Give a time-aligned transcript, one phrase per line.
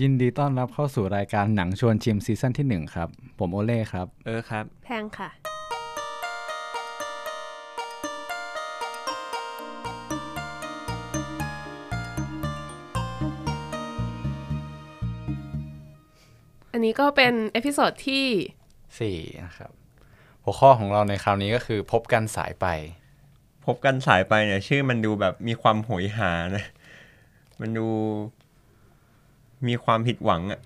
[0.00, 5.30] ยินดีต้อนรับเข้าสู่รายการหนังชวนชิมซีซั่นที่ 1 ครับ ผมโอเล่ครับ เออครับ แพงค่ะ
[16.72, 19.70] อันนี้ก็เป็น episode ที่ 4 นะครับ
[20.42, 22.66] หัวข้อของเราในคราวนี้ก็คือพบกันสายไป
[23.66, 26.64] พบกันสายไปเนี่ย ชื่อมันดูแบบมีความโหยหานะ
[27.60, 27.88] มันดู
[29.66, 30.60] มีความผิดหวังอะ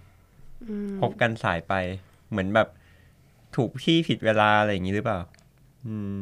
[1.00, 1.75] พบกันสายไป
[2.31, 2.68] เหมือนแบบ
[3.57, 5.18] ถูกที่ผิดเวลาอะไรอย่างนี้หรือเปล่า
[5.86, 6.17] อืม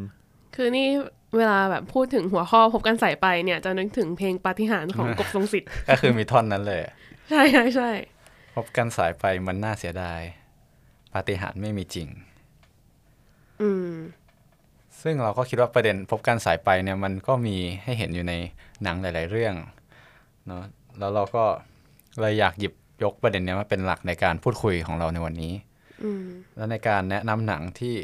[0.55, 0.89] คือนี่
[1.37, 6.81] เวลาแบบพูดถึงหัวข้อพบกันสายไปเนี่ย จะนึกถึงเพลงปาฏิหาริย์ของกบทรงสิทธิ์ก็คือมีท่อนนั้นเลย
[7.31, 7.91] ใช่ใช่ใช่
[8.55, 10.21] พบกันสายไปมันน่าเสียดาย
[11.15, 12.09] ปาฏิหาริย์ไม่มีจริง
[13.63, 13.93] อืม
[15.03, 18.35] ซึ่งเราก็คิดว่าประเด็นพบกันสายไปเนี่ยมันก็มีให้เห็นอยู่ใน
[18.83, 19.55] หนังหลาย ๆ เรื่อง
[20.47, 20.63] เนาะ
[20.99, 21.45] แล้วเราก็
[22.21, 22.73] เลยอยากหยิบ
[23.03, 25.53] ยกประเด็นเนี้ยมาเป็นหลักในการพูดคุยของเราในวันนี้
[26.05, 27.95] อืมและในการแนะนำหนังที่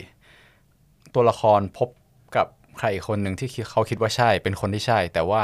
[1.14, 1.88] ตัวละครพบ
[2.36, 2.46] กับ
[2.78, 5.42] ใครอีกคนหนึ่งที่เขาคิดว่าใช่ เป็นคนที่ใช่ แต่ว่า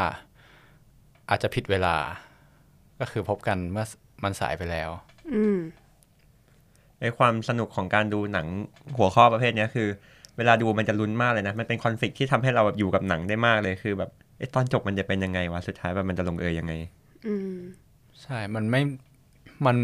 [1.30, 1.96] อาจจะผิดเวลา
[3.00, 3.86] ก็คือพบกันเมื่อ
[4.24, 4.90] มันสายไปแล้ว
[5.34, 5.58] อืม
[7.00, 8.46] ในความสนุกของการดูหนัง
[8.96, 9.88] หัวข้อประเภทเนี้ยคือ
[10.36, 16.72] เวลาดูมันจะลุ้นมากเลยนะ มันเป็นคอนฟ lict ที่ทำให้เราแบบอยู่กับหนังได้มากเลยคือแบบเอ๊ะตอนจบมันจะเป็นยังไงวะสุดท้ายแบบมันจะลงเอยยังไง
[17.26, 17.54] อืม
[18.22, 18.82] ใช่ มันไม่
[19.66, 19.76] มัน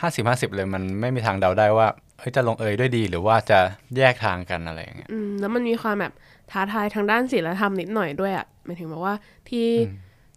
[0.00, 3.58] ห้าสิบห้าสิบเลย มันไม่มีทางเดาได้ว่าเฮ้ยจะลงเอยด้วยดีหรือว่าจะ
[3.96, 6.12] แยกทางกันอะไรอย่างเงี้ย อืม แล้วมันมีความแบบ
[6.50, 9.14] ท้าทายทางด้านศิลธรรมนิดหน่อยด้วยอะ่ะหมายถึงแบบว่า
[9.48, 9.66] ที่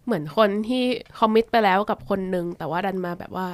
[0.04, 0.84] เหมือนคนที่
[1.18, 3.48] คอมมิตไปแล้วกับคนหนึ่งแต่ว่าดันมาแบบว่า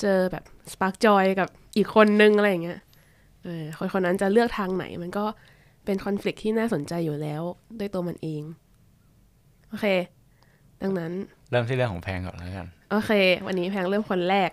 [0.00, 2.80] เจอแบบสปาร์กจอยกับอีกคนนึงอะไรอย่างเงี้ย
[3.44, 5.24] เออ คนคนนั้นจะเลือกทางไหน มันก็
[5.84, 7.42] เป็นคอน FLICT ที่น่าสนใจอยู่แล้ว
[7.78, 8.42] ด้วยตัวมันเอง
[9.68, 9.86] โอเค
[10.82, 11.12] ดังนั้น
[11.52, 13.10] เริ่มที่เรื่องของแพงก่อนแล้วกัน โอเค
[13.46, 14.50] วันนี้แพงเริ่มคนแรก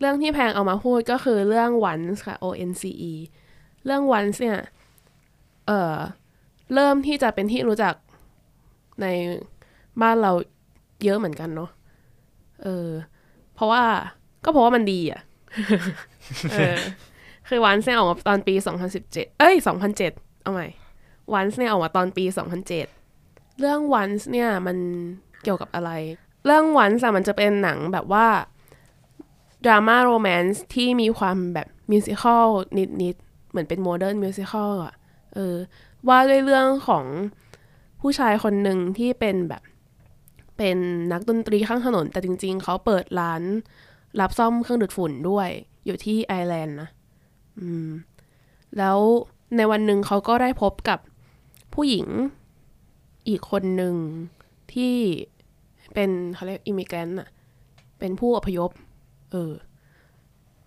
[0.00, 3.12] เรื่องที่แพงเอามาพูดก็คือเรื่อง once ค่ะ O N C E
[3.84, 4.58] เรื่อง once เนี่ย
[5.66, 5.96] เอ่อ
[6.74, 7.94] เริ่มที่จะเป็นที่รู้จัก
[9.02, 9.06] ใน
[10.02, 10.32] บ้านเรา
[11.04, 11.70] เยอะเหมือนกันเนาะ
[12.62, 12.88] เออ
[13.54, 13.84] เพราะว่า
[14.44, 15.20] ก็เพราะว่ามันดีอะ
[16.52, 16.76] เออ
[17.48, 18.54] คือ once เนี่ยออกมาตอนปี
[18.96, 19.54] 2017 เอ้ย
[20.00, 20.68] 2007 เอาใหม่
[21.38, 22.24] once เนี่ยออกมาตอนปี
[22.92, 24.78] 2007 เรื่อง once เนี่ยมัน
[25.42, 25.90] เกี่ยวกับอะไร
[26.44, 28.26] เรื่อง once อะมันจะเป็นหนังแบบว่า
[29.64, 32.48] ดราม่า romance ที่มีความแบบ musical
[33.02, 34.94] นิดๆ เหมือนเป็น modern musical อะ
[35.34, 35.56] เออ
[36.08, 37.04] ว่าด้วยเรื่องของ
[38.00, 39.62] ผู้ชายคนหนึ่งที่เป็นแบบ
[40.58, 40.78] เป็น
[41.12, 43.42] นักดนตรีข้างถนน แต่จริงๆ เขาเปิดร้าน
[44.20, 45.48] รับซ่อมเครื่องดูดฝุ่นด้วย
[45.86, 46.88] อยู่ที่ไอร์แลนด์นะ
[47.58, 47.88] อืม
[48.78, 48.98] แล้ว
[49.56, 50.98] ในวันหนึ่งเขาก็ได้พบกับ
[51.74, 52.06] ผู้หญิง
[53.28, 53.94] อีกคนหนึ่ง
[54.74, 54.94] ที่
[55.94, 57.28] เป็นเขาเรียก immigrant อะ
[57.98, 58.70] เป็นผู้อพยพ
[59.32, 59.52] เออ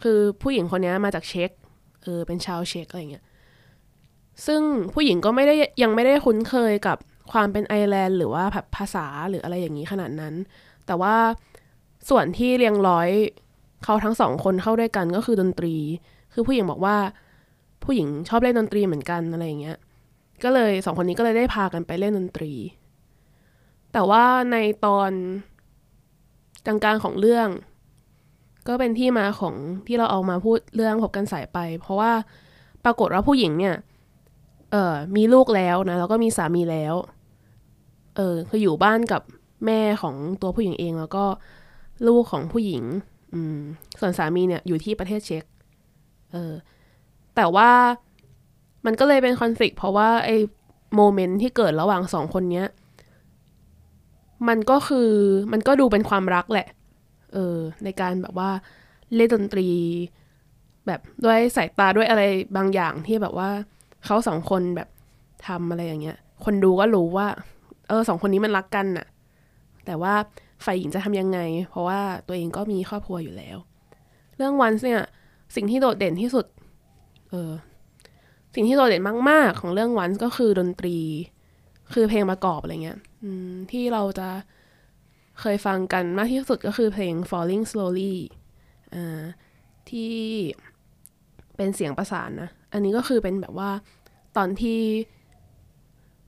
[0.04, 1.52] คือผู้หญิงคนนี้มาจากเช็ก
[2.04, 3.26] เออ เป็นชาวเช็กอะไรเงี้ย
[4.46, 4.62] ซึ่ง
[4.94, 6.98] ผู้หญิงก็ไม่ได้ยังไม่ได้คุ้นเคยกับ
[7.32, 10.34] ความเป็นไอร์แลนด์หรือว่าแบบภาษาหรืออะไรอย่างนี้ขนาดนั้น
[10.86, 11.16] แต่ว่า
[12.10, 13.10] ส่วนที่เรียงร้อย
[13.84, 15.76] เขาทั้งสองคนเข้าด้วยกันก็คือดนตรี
[16.34, 16.98] คือผู้หญิงบอกว่า
[17.84, 19.78] ผู้หญิงชอบเล่นดนตรีเหมือนกันอะไรอย่างเงี้ย
[20.44, 22.54] ก็เลยสองคนนี้ก็เลยได้พากันไปเล่นดนตรี
[23.94, 25.12] แต่ว่าในตอน
[26.66, 27.48] กลางๆของเรื่อง
[28.68, 29.56] ก็เป็นที่มาของ
[29.88, 32.12] ที่เราเอามาพูดเรื่องพบกันสายไป เพราะว่า
[32.86, 33.76] ปรากฏว่าผู้หญิงเนี่ย
[34.72, 36.96] เออมีลูกแล้วนะแล้วก็มีสามีแล้ว
[38.16, 39.22] เออคืออยู่บ้านกับ
[39.66, 41.26] แม่ของตัวผู้หญิงเองแล้วก็
[42.08, 42.84] ลูกของผู้หญิง
[43.34, 43.58] อืม
[44.00, 45.44] ส่วนสามีเนี่ยอยู่ที่ประเทศเช็ก
[46.34, 46.54] เออ
[47.36, 47.70] แต่ว่า
[48.86, 50.36] มันก็เลยเป็นคอนฟ lict เพราะว่าไอ้
[50.96, 52.68] โมเมนต์ที่เกิดระหว่างสองคนเนี้ย
[54.48, 55.10] มันก็คือ
[55.52, 56.68] มันก็ดูเป็นความรักแหละ
[57.34, 58.50] เออ ในการแบบว่า
[59.16, 59.70] เล่นดนตรี
[60.88, 62.24] แบบด้วยสายตาด้วยอะไร
[62.58, 63.50] บางอย่างที่แบบว่า
[64.06, 64.90] เขาสองคนแบบ
[65.48, 67.28] ทำอะไรอย่างเงี้ย คนดูก็รู้ว่า
[67.88, 69.08] เออสองคนนี้มันรักกันน่ะ
[69.86, 70.14] แต่ว่า
[70.66, 71.40] ฝ่ายหญิงจะทำยังไง
[71.70, 73.58] เพราะว่าตัวเองก็มีครอบครัวอยู่แล้ว
[74.38, 75.02] เรื่องวันเนี่ย
[75.56, 76.46] สิ่งที่โดดเด่นที่สุด
[77.30, 77.52] เออ
[78.54, 80.98] สิ่งที่โดดเด่นมาก ๆ ของเรื่องวันก็คือดนตรี
[81.94, 83.00] คือเพลงประกอบอะไรเงี้ย
[83.72, 84.30] ที่เราจะ
[85.40, 88.16] เคยฟังกันมากที่สุดก็คือเพลง falling slowly
[88.96, 89.24] อ่า
[89.90, 90.14] ที่
[91.58, 93.72] เป็นเสียงประสานนะ อันนี้ก็คือเป็นแบบว่า
[94.38, 94.80] ตอนที่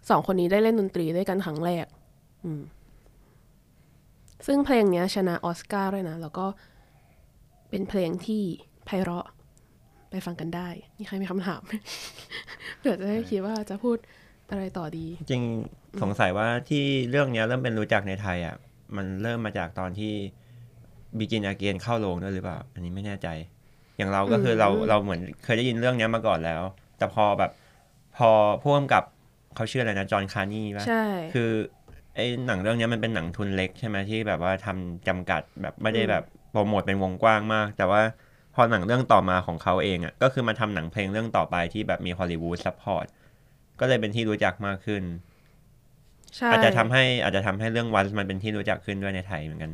[0.10, 1.86] สองคนนี้ได้เล่นดนตรีด้วยกันครั้งแรก
[2.44, 2.62] อืม
[4.48, 6.46] ซึ่งเพลงเนี้ยชนะออสการ์ด้วยนะ แล้วก็
[7.70, 8.44] เป็นเพลงที่
[8.86, 9.28] ไพเราะ
[10.10, 10.68] ไปฟังกันได้
[10.98, 11.62] นี่ใครมีคำถาม
[12.78, 13.98] เผื่อจะได้คิดว่าจะพูด
[14.50, 15.44] อะไรต่อดี จริง
[16.02, 18.56] สงสัยว่าที่เรื่องเนี้ยเริ่มเป็นรู้จักในไทยอะ
[18.96, 20.14] มันเริ่มมาจากตอนที่
[21.20, 23.28] Begin Again เข้าโรงด้วยหรือเปล่า อันนี้ไม่แน่ใจ
[23.98, 26.62] อย่างเราก็คือเราเราเหมือนเคยได้ยินเรื่องเนี้ยมาก่อนแล้ว
[26.98, 27.52] แต่พอแบบ
[28.18, 28.30] พอ
[28.64, 29.04] พ่วงกับ
[29.56, 31.52] เขาชื่ออะไรนะจอห์นคาร์นี่ป่ะใช่คือ
[32.16, 38.02] ไอ้หนังเรื่องเนี้ยมันเป็นหนังทุนเล็กใช่ไหมที่แบบว่าทำจำกัดแบบไม่ได้แบบโปรโมทเป็นวงกว้างมาก แต่ว่า
[38.56, 43.06] พอหนังเรื่องต่อมาของเขาเองอะก็คือมาทำหนังเพลงเรื่องต่อไปที่แบบมีฮอลลีวูด support
[43.80, 45.35] ก็เลยเป็นที่รู้จักมากขึ้นใช่
[46.52, 49.72] อาจจะทำให้อาจจะทำให้เรื่อง Once มันเป็นที่รู้จักขึ้นด้วยในไทยเหมือนกัน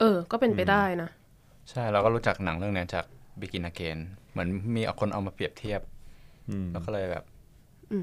[0.00, 1.08] เออ ก็เป็นไปได้นะ
[1.70, 3.04] ใช่เราก็รู้จักหนังเรื่องเนี้ยจาก
[3.40, 3.98] Begin Again
[4.30, 5.80] เหมือนมีคนเอามาเปรียบเทียบ
[6.48, 7.24] อืมแล้วก็เลยแบบ
[7.92, 7.98] อื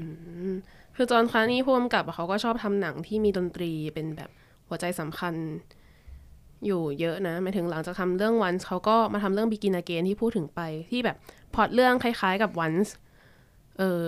[0.50, 0.54] ม
[0.96, 4.30] คือ John Carney ผู้กำกับอะเขาก็ชอบทำหนังที่มีดนตรีเป็นแบบ
[4.68, 5.34] หัวใจสำคัญ
[6.66, 10.60] อยู่เยอะนะหมายถึงหลังจากทำเรื่อง Once เขาก็มาทำเรื่อง Begin Again ที่พูดถึงไป
[10.90, 11.16] ที่แบบ
[11.54, 12.90] พล็อตเรื่องคล้ายๆกับ Once
[13.78, 14.02] เออ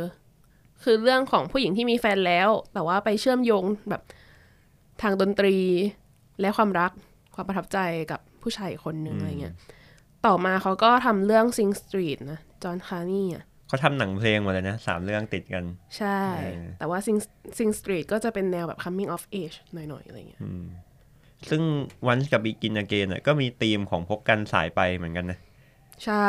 [0.85, 4.03] คือเรื่องของผู้หญิงที่มีแฟนแล้ว แต่ว่าไปเชื่อมโยงแบบ
[5.03, 5.57] ทางดนตรี
[6.41, 6.91] และความรัก
[7.35, 7.79] ความประทับใจ
[8.11, 9.55] กับผู้ชายอีกคนหนึ่งอะไรเงี้ย
[10.27, 15.65] ต่อมาเขาก็ทำเรื่อง Sing Street นะจอห์นคาร์นี่อะเขาทำหนังเพลงหมดเลยนะสามเรื่องติดกัน
[15.99, 17.19] ใช่เออแต่ว่า Sing
[17.59, 20.41] Sing Street ก็จะเป็นแนวแบบ coming of age หน่อย ๆ อะไรเงี้ย
[21.51, 21.63] ซึ่ง
[22.07, 25.39] วันกับ Begin Again อะก็มีธีมของพบกันสายไปเหมือนกันนะ
[26.05, 26.29] ใช่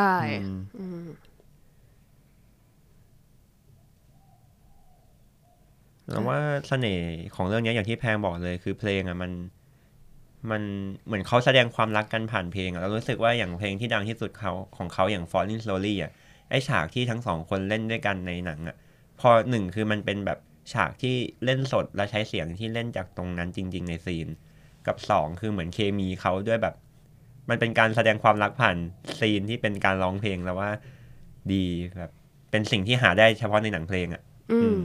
[6.11, 9.31] แล้วว่าเสน่ห์ของเรื่องนี้อย่างที่แพงบอกเลย คือเพลงอะมัน
[10.51, 10.61] มัน
[11.05, 16.11] เหมือนเขาแสดงความรักกันผ่านเพลงอะแล้วรู้สึกว่าอย่างเพลงที่ดังที่สุดเขาของเขาอย่าง Falling Slowly อะ
[16.49, 18.75] ไอฉากที่ทั้งสองคนเล่นด้วยกันในหนังอะ
[19.19, 20.39] พอหนึ่งคือมันเป็นแบบ
[20.73, 21.15] ฉากที่
[21.45, 24.27] เล่นสดและใช้เสียงที่เล่นจากตรงนั้นจริง ๆ ในซีน
[24.87, 26.75] กับสองคือเหมือนเคมีเขาด้วยแบบ
[27.49, 28.77] มันเป็นการแสดงความรักผ่าน
[29.19, 30.69] ซีนที่เป็นการร้องเพลงแล้วว่า
[31.51, 31.63] ดี
[31.97, 32.11] แบบ
[32.51, 34.21] เป็นสิ่งที่หาได้เฉพาะในหนังเพลงอะ
[34.51, 34.79] อืม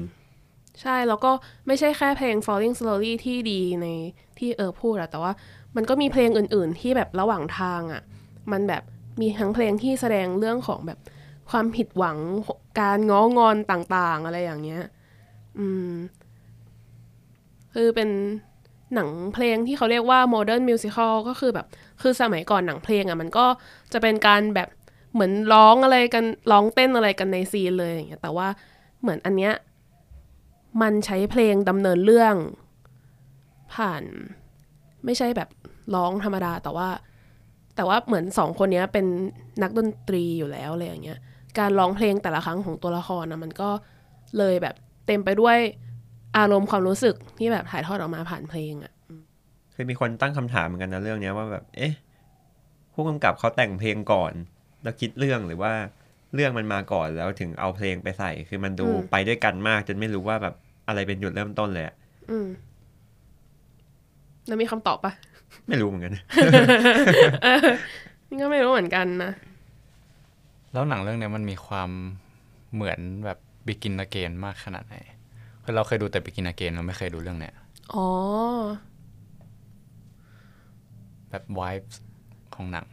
[0.83, 1.33] ใช่ แล้วก็
[1.67, 3.87] ไม่ใช่แค่เพลง falling slowly ที่ดีใน
[4.39, 5.33] ที่เออพูดอะแต่ว่า
[5.77, 8.03] มันก็มีเพลงอื่น ๆ ที่แบบระหว่างทางอะ
[8.53, 8.83] มันแบบ
[9.21, 10.99] มีทั้งเพลงที่แสดงเรื่องของแบบ
[11.51, 12.19] ความผิดหวัง
[12.81, 14.83] การง้องอนต่างๆ อะไรอย่างเงี้ย
[15.59, 15.93] อืม
[17.75, 18.11] คือเป็น
[18.95, 21.67] หนังเพลงที่เขาเรียกว่า modern musical ก็คือแบบ
[22.03, 23.47] คือสมัยก่อนหนังเพลงอะมันก็
[23.93, 24.69] จะเป็นการแบบ
[25.13, 28.49] เหมือนร้องอะไรกันร้องเต้นอะไรกันในซีนเลยอย่างเงี้ยแต่ว่า
[29.01, 29.53] เหมือนอันเนี้ย
[30.83, 32.35] มันใช้เพลงดำเนินเรื่อง
[33.75, 34.03] ผ่าน
[35.05, 35.49] ไม่ใช่แบบ
[35.95, 36.89] ร้องธรรมดาแต่ว่า
[37.77, 39.07] แต่ว่าเหมือนสองคนนี้เป็น
[39.63, 41.19] นักดนตรีอยู่แล้วอะไรอย่างเงี้ย
[41.59, 43.71] การร้องเพลงแต่ละครั้งของตัวละครนะมันก็
[44.39, 44.75] เลยแบบ
[45.07, 45.59] เต็มไปด้วย
[46.39, 48.93] อารมณ์ความรู้สึกที่แบบถ่ายทอดออกมาผ่านเพลงอะ
[49.73, 51.93] เคยมีคนตั้งคำถามเหมือนกันนะเรื่องเนี้ยว่าแบบ เอ๊ะ
[52.93, 54.33] ผู้กำกับเขาแต่งเพลงก่อน
[54.83, 55.73] แล้วคิดเรื่องหรือว่า
[56.35, 60.55] เรื่องมันมาก่อนแล้วถึงเอาเพลงไปใส่ คือมันดูไปด้วยกันมาก จนไม่รู้ว่าแบบ
[60.89, 61.95] อะไรเป็นจุดเริ่มต้นเลยอะ
[62.31, 62.47] อืม
[64.47, 65.13] แล้วมีคำตอบปะ
[65.69, 66.13] ไม่รู้เหมือนกัน
[68.29, 69.33] นี่ก็ไม่รู้เหมือนกันนะ
[70.73, 71.91] แล้วหนังเรื่องเนี้ยมันมีความ
[72.75, 74.97] เหมือนแบบ Begin Again มากขนาดไหน
[75.65, 77.55] คือเราเคยดูแต่ Begin Again เราไม่เคยดูเรื่องเนี้ย
[77.95, 78.07] อ๋อ
[81.31, 81.97] แบบ vibes
[82.55, 82.87] ของหนัง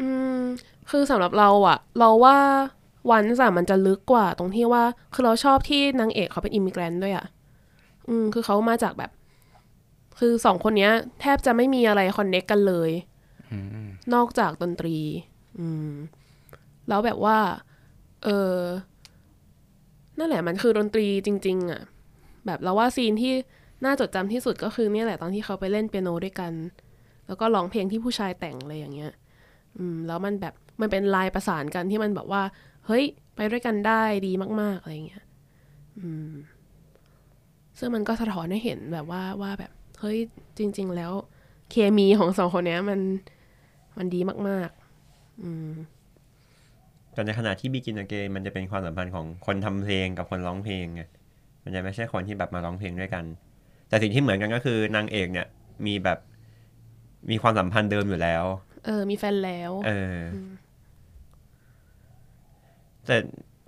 [0.00, 0.08] อื
[0.38, 0.40] ม
[0.90, 2.38] คือสำหรับเราอะเราว่า
[3.10, 4.84] วันสะมันจะลึกกว่าตรงที่ว่า
[5.14, 7.26] คือเราชอบที่นางเอกเขาเป็นอิมิเกรนต์ด้วยอะ
[8.08, 9.10] อืม คือเขามาจากแบบ
[10.18, 12.90] คือสองคนเนี้ย แทบจะไม่มีอะไรคอนเน็กกันเลย
[14.14, 14.96] นอกจากดนตรี
[15.60, 15.90] อืม
[16.88, 17.38] แล้วแบบว่า
[18.24, 18.56] เออ
[20.18, 21.82] นั่นแหละมันคือดนตรีจริง ๆอะ
[22.46, 23.32] แบบเราว่าซีนที่
[23.84, 26.52] น่าจดจำที่สุดก็คือเนี่ยแหละตอนที่เขาไปเล่นเปียโนด้วยกัน
[27.26, 29.12] แล้วก็ร้องเพลงที่ผู้ชายแต่งอะไรอย่างเงี้ย
[29.78, 32.42] อืมแล้วมันแบบมันเป็นลายประสานกันที่มันแบบว่า
[32.86, 33.04] เฮ้ย
[33.36, 35.24] ไปด้วยกันได้ดีมาก ๆ อะไรเงี้ย
[36.00, 36.30] อืม
[37.78, 40.18] ซึ่งมันก็สะท้อนให้เห็นแบบว่าว่าแบบ เฮ้ย
[40.58, 41.12] จริง ๆ แล้ว
[41.70, 43.00] เคมีของสองคนเนี้ย มัน
[43.98, 44.70] มันดีมาก
[45.04, 45.70] ๆ อืม
[47.12, 51.02] แต่ในขณะที่ Begin Again มันจะเป็นความสัมพันธ์ของคนทำเพลงกับคนร้องเพลงไง
[51.64, 53.24] มันจะไม่ใช่คนที่แบบมาร้องเพลงด้วยกัน
[53.88, 55.46] แต่สิ่งที่เหมือนกันก็คือนางเอกเนี่ย
[55.86, 56.18] มีแบบ
[57.30, 58.44] มีความสัมพันธ์เดิมอยู่แล้ว
[58.86, 60.36] เออ มีแฟนแล้วเอออ
[63.06, 63.16] แต่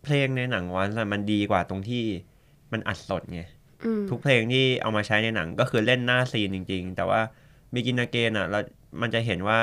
[0.05, 2.05] เพลงในหนังวันอะมันดีกว่าตรงที่
[2.73, 3.43] มันอัดสดไง
[3.85, 7.21] อืมทุกเพลงที่เอามาใช้ในหนังก็คือเล่นหน้าซีนจริง ๆ แต่ว่า
[7.75, 8.61] มีกิน a เกนอะเรา
[9.01, 9.59] มันจะเห็นว่า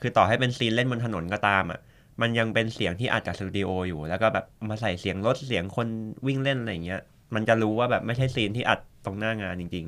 [0.00, 1.80] คือต่อให้เป็นซีนเล่นบนถนนก็ตามอะ
[2.20, 5.86] มันยังเป็นเสียงที่อัดจากสตูดิโออยู่ แล้วก็แบบเอามาใส่เสียงรถเสียงคน
[6.26, 7.00] วิ่งเล่นอะไรอย่างเงี้ย
[7.34, 9.86] มันจะรู้ว่าแบบไม่ใช่ซีนที่อัดตรงหน้างานจริง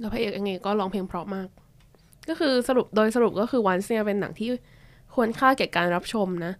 [0.00, 1.48] แล้วพระเอกเองก็ร้องเพลงเพราะมาก
[2.28, 4.48] ก็คือสรุปโดยสรุปก็คือวันเนี่ยเป็นหนังที่
[5.14, 6.52] ควรค่าแก่การรับชมนะ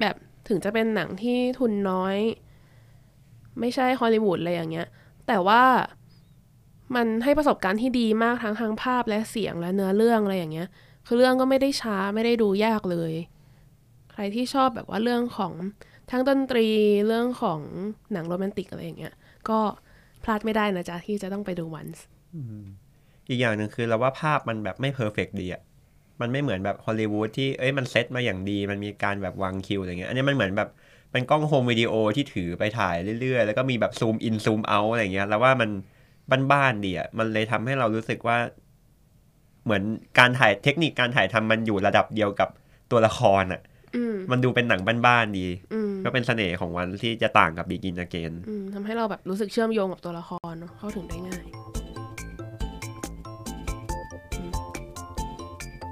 [0.00, 0.14] แบบ
[0.48, 2.16] ถึงจะเป็นหนังที่ทุนน้อย
[3.60, 4.88] ไม่ใช่ฮอลลีวูดอะไรอย่างเงี้ย
[5.26, 5.62] แต่ว่า
[6.94, 10.68] มันให้ประสบการณ์ที่ดีมากทั้งทางภาพและเสียงและเนื้อเรื่องอะไรอย่างเงี้ย
[11.06, 13.12] คือเรื่องก็ไม่ได้ช้าไม่ได้ดูยากเลย
[14.12, 15.52] ใครที่ชอบแบบว่าเรื่องของ
[16.10, 16.66] ทั้งดนตรี
[17.06, 17.60] เรื่องของ
[18.12, 19.14] หนังโรแมนติกอะไรอย่างเงี้ย
[19.48, 19.58] ก็
[20.22, 22.04] พลาดไม่ได้นะจ๊ะที่จะต้องไปดู Once
[23.28, 25.62] อีกอย่างหนึ่งคือเราว่าภาพมันแบบไม่ perfect ดีอะ
[26.20, 30.68] มันไม่เหมือนแบบฮอลลีวูดที่เอ้ยมันเซตมาอย่างดี มันมีการแบบวางคิวอะไรเงี้ย อันนี้มันเหมือนแบบ
[31.12, 35.70] เป็นกล้อง home video ที่ถือไปถ่ายเรื่อยๆ แล้วก็มีแบบ zoom in zoom out อะไรเงี้ย แล้วว่ามัน
[36.52, 38.38] บ้านๆดีอะมันเลยทำให้เรารู้สึกว่า
[39.64, 39.82] เหมือน
[40.18, 42.48] การถ่ายเทคนิคการถ่ายทำมันอยู่ระดับเดียวกับ
[42.90, 43.60] ตัวละครอะ
[43.96, 51.79] อืมมันดูเป็นหนังบ้านๆดีอืมก็เป็นเสน่ห์ของวันที่จะต่างกับ Begin Again อืมทำให้เราแบบรู้สึกเชื่อมโยงกับตัวละครเนอะเข้าถึงได้ง่าย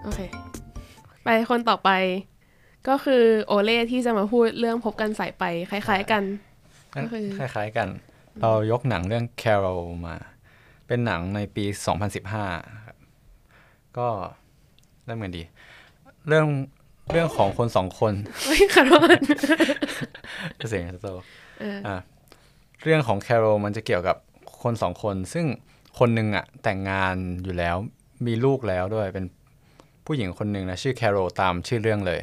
[0.08, 0.20] อเค
[1.24, 1.90] ไปคนต่อไป
[2.88, 6.22] ก็คือโอเล่ที่จะมาพูดเรื่องพบกันสายไป คล้าย ๆกัน
[6.96, 7.88] ก็คือคล้ายๆกัน
[8.40, 10.16] เรายกหนังเรื่อง Carol มา
[10.86, 11.64] เป็นหนังในปี
[12.24, 12.98] 2015ครับ
[13.98, 14.08] ก็
[15.04, 15.42] เริ่มกันดี
[16.28, 16.46] เรื่อง
[17.12, 18.12] เรื่องของคนสองคน
[18.44, 19.18] เฮ้ยขอโทษ
[20.68, 21.08] เสียงโต
[21.60, 21.96] เอออะ
[22.82, 24.16] เรื่องของ Carol มันจะเกี่ยวกับ
[24.62, 25.46] คนสองคน ซึ่ง
[25.98, 27.76] คนหนึ่งอะแต่งงานอยู่แล้ว
[28.26, 29.24] มีลูกแล้วด้วยเป็น
[30.08, 32.20] ผู้หญิงคนหนึ่งนะชื่อ Carol ตามชื่อเรื่องเลย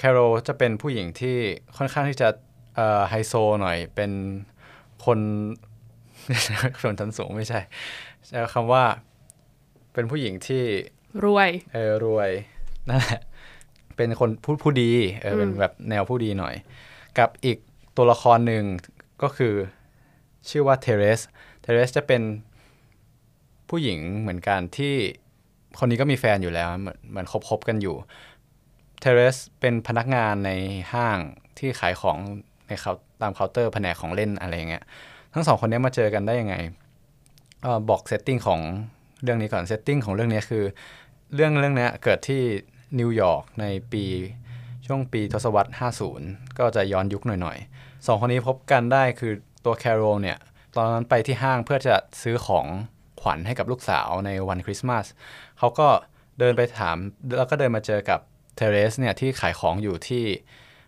[0.00, 1.36] Carol จะเป็นผู้หญิงที่
[1.76, 2.28] ค่อนข้างที่จะ
[2.76, 4.10] เอ่อไฮโซหน่อยเป็น
[5.04, 5.18] คน
[6.82, 7.60] ชนชั้นสูงไม่ใช่
[8.26, 8.84] ใช้คำว่า
[9.92, 10.62] เป็นผู้หญิงที่
[11.24, 12.30] รวยเออรวย
[12.88, 13.20] นั่นแหละ
[13.96, 14.90] เป็นคนผู้ผู้ดี
[15.22, 16.54] เออเป็นอืมแบบแนวผู้ดีหน่อย
[17.18, 17.58] กับอีก
[17.96, 18.64] ตัวละครหนึ่ง
[19.22, 19.54] ก็คือ
[20.48, 21.20] ชื่อว่าเทเรส
[21.60, 22.22] เทเรสจะเป็น
[23.68, 24.94] ผู้หญิงเหมือนกันที่
[25.78, 27.96] คนนี้ก็มีแฟนอยู่แล้ว เหมือนเหมือนคบคบกันอยู่
[29.00, 30.50] เทเรสเป็นพนักงานใน
[30.92, 31.18] ห้าง
[31.58, 32.18] ที่ขายของ
[32.66, 34.84] ในเขาตามเคาน์เตอร์แผนกของเล่นอะไรอย่างเงี้ย
[35.34, 36.54] ทั้งสองคนนี้มาเจอกันได้ยังไง
[37.64, 38.60] เออบอก setting ของ
[39.22, 40.64] เรื่องนี้ก่อน setting ของเรื่องนี้คือ
[41.34, 42.42] เรื่องเรื่องนี้เกิดที่
[42.98, 44.04] นิวยอร์กในปี
[44.86, 45.70] ช่วงปีทศวรรษ
[46.14, 49.32] 50 ก็จะย้อนยุคหน่อยๆสองคนนี้พบกันได้คือ
[49.64, 50.38] ตัวแคโรลเนี่ย
[50.76, 52.66] ตอนนั้นไปที่ห้างเพื่อจะซื้อของ
[53.20, 55.06] ขวัญให้กับลูกสาวในวันคริสต์มาส
[55.62, 55.88] เขาก็
[56.38, 56.96] เดินไปถาม
[57.36, 58.20] แล้วก็เดินมาเจอกับ
[58.56, 60.22] เทเรสเนี่ยที่ขายของอยู่ที่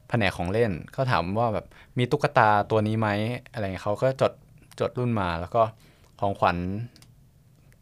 [0.09, 1.67] แผนกของเล่นก็ถามว่าแบบ
[1.99, 3.09] มีตุ๊กตาตัวนี้ไหม
[3.53, 4.33] อะไรเงี้ยเขาก็จด
[4.81, 5.63] จดรุ่นมาแล้วก็
[6.21, 6.57] ของขวัญ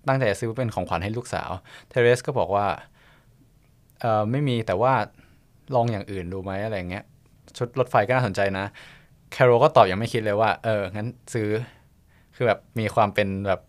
[0.07, 1.51] ตั้งใจจะซื้อเป็นของขวัญให้ลูกสาว
[1.89, 2.67] เทเรสก็บอกว่า
[4.01, 4.95] เออไม่มีแต่ว่า
[5.75, 7.05] ลองอย่างอื่นดูไหมอะไรเงี้ย
[7.59, 8.67] ชุดรถไฟก็น่าสนใจนะ
[9.33, 11.49] แคโรก็ตอบยังไม่คิดเลยว่า เอองั้นซื้อ
[12.35, 13.61] คือแบบมีความเป็นแบบ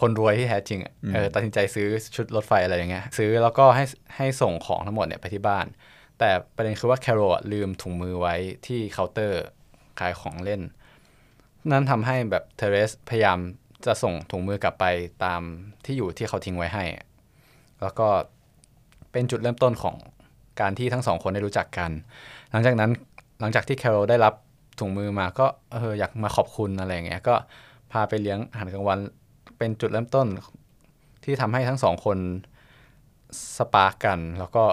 [0.00, 3.84] คนรวยที่แท้จริงอะเออตัดสินใจซื้อชุดรถไฟอะไรอย่างเงี้ยซื้อแล้วก็ให้
[4.16, 5.66] ให้ส่งของทั้งหมดเนี่ยไปที่บ้าน
[6.18, 8.34] แต่ประเด็นคือว่าแคโรอะลืมถุงมือไว้
[8.66, 9.42] ที่เคาน์เตอร์
[10.00, 10.60] ขายของเล่น
[11.70, 13.38] นั่นทำให้แบบเทเรสพยายาม
[13.86, 14.84] จะส่งถุงมือกลับไป
[15.24, 15.42] ตาม
[15.84, 16.84] ที่อยู่ที่เขาทิ้งไว้ให้
[17.82, 18.08] แล้วก็
[19.12, 19.96] เป็นจุดเริ่มต้นของ
[20.60, 21.90] การที่ทั้งสองคนได้รู้จักกัน
[22.50, 22.90] หลังจากนั้น
[23.40, 24.34] หลังจากที่แคโรลได้รับ
[24.80, 27.34] ถุงมือมาก็เอออยากมาขอบคุณอะไรอย่างเงี้ยก็
[27.92, 28.98] พาไปเลี้ยงอาหารกลางวัน
[29.60, 30.26] เป็นจุดเริ่มต้น
[31.24, 32.18] ที่ทำให้ทั้งสองคน
[33.58, 34.64] spark กัน แล้วก็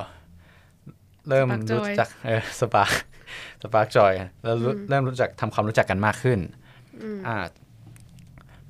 [1.30, 2.92] เริ่ม Spark joy รู้จักเออ spark
[3.64, 6.40] spark joy แล้วรู้เริ่มรู้จักทำความรู้จักกันมากขึ้น
[7.28, 7.36] อ่า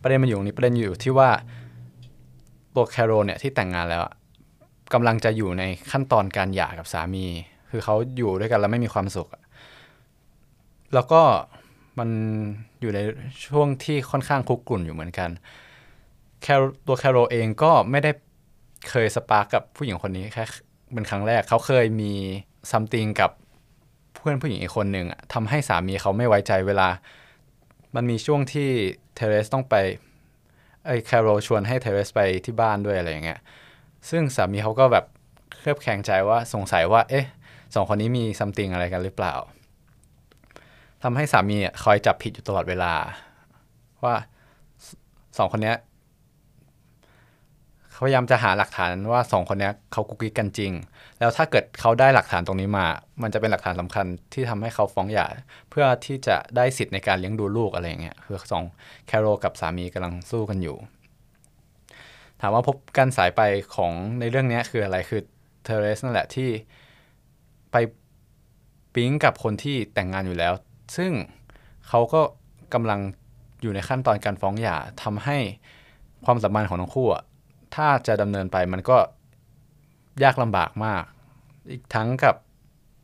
[0.02, 1.30] ประเด็นมันอยู่ตรงนี้ประเด็นอยู่ที่ว่า
[2.76, 4.14] ตัวแคโรลเนี่ยที่แต่งงานแล้วอะ
[4.94, 7.26] กำลังจะอยู่ในขั้นตอนการหย่ากับสามี
[7.70, 9.44] คือเขาอยู่ด้วยกันแล้วไม่มีความสุขอะ
[10.94, 11.22] แล้วก็
[12.00, 12.10] มัน
[12.82, 13.00] อยู่ใน
[13.48, 15.30] ช่วงที่ค่อนข้างคุกกรุ่นอยู่เหมือนกัน
[16.42, 18.12] แคโรตัวแคโรเองก็ไม่ได้
[18.90, 20.44] เคยสปาร์กกับผู้หญิงคนนี้แค่
[20.94, 22.14] เป็นครั้งแรกเขาเคยมี
[22.72, 23.32] ซัมติงกับ
[24.16, 26.90] เพื่อนผู้หญิงอีกคนหนึ่งทำให้สามีเขาไม่ไว้ใจเวลา
[27.96, 28.70] มันมีช่วงที่
[29.16, 29.76] เทเรสต้องไป
[30.86, 33.40] ไอ้แคโรชวนให้เทเรสไปที่บ้านด้วยอะไรอย่างเงี้ย
[34.10, 35.06] ซึ่งสามีเขาก็แบบ
[35.58, 37.26] เคลือบแคลงใจว่าสงสัยว่า เอ๊ะ
[37.76, 39.36] สองคนนี้มีซัมติงอะไรกันหรือเปล่า
[41.04, 42.94] ทำให้สามีอะคอยจับผิดอยู่ตลอดเวลา
[44.04, 44.16] ว่า
[45.38, 45.78] สองคนเนี้ย
[48.06, 50.72] พยายามจะหาหลักฐานว่าสองคนนี้เขากุกกิ๊กกันจริง
[51.20, 52.86] แล้วถ้าเกิดเขาได้หลักฐานตรงนี้มา
[53.22, 55.28] มันจะเป็นหลักฐานสำคัญที่ทำให้เขาฟ้องหย่า
[55.70, 58.64] เพื่อที่จะได้สิทธิ์ในการเลี้ยงดูลูกอะไรอย่างเงี้ยคือสอง
[59.08, 60.78] แคโรกับสามีกำลังสู้กันอยู่
[62.42, 63.42] ถามว่าพบกันสายไป
[63.76, 65.22] ของในเรื่องนี้คืออะไรคือ
[65.64, 66.50] เทเรสนั่นแหละที่
[67.72, 67.76] ไป
[68.94, 70.54] ปิ๊งกับคนที่แต่งงานอยู่แล้ว
[70.98, 71.12] ซึ่ง
[71.88, 72.22] เขาก็
[72.74, 73.00] กำลัง
[73.62, 75.38] อยู่ในขั้นตอนการฟ้องหย่าทำให้
[76.26, 77.24] ความสัมพันธ์ของทั้งคู่อะ
[77.76, 78.98] ถ้าจะดำเนินไปมันก็
[80.24, 81.04] ยากลำบากมาก
[81.72, 82.36] อีกทั้งกับ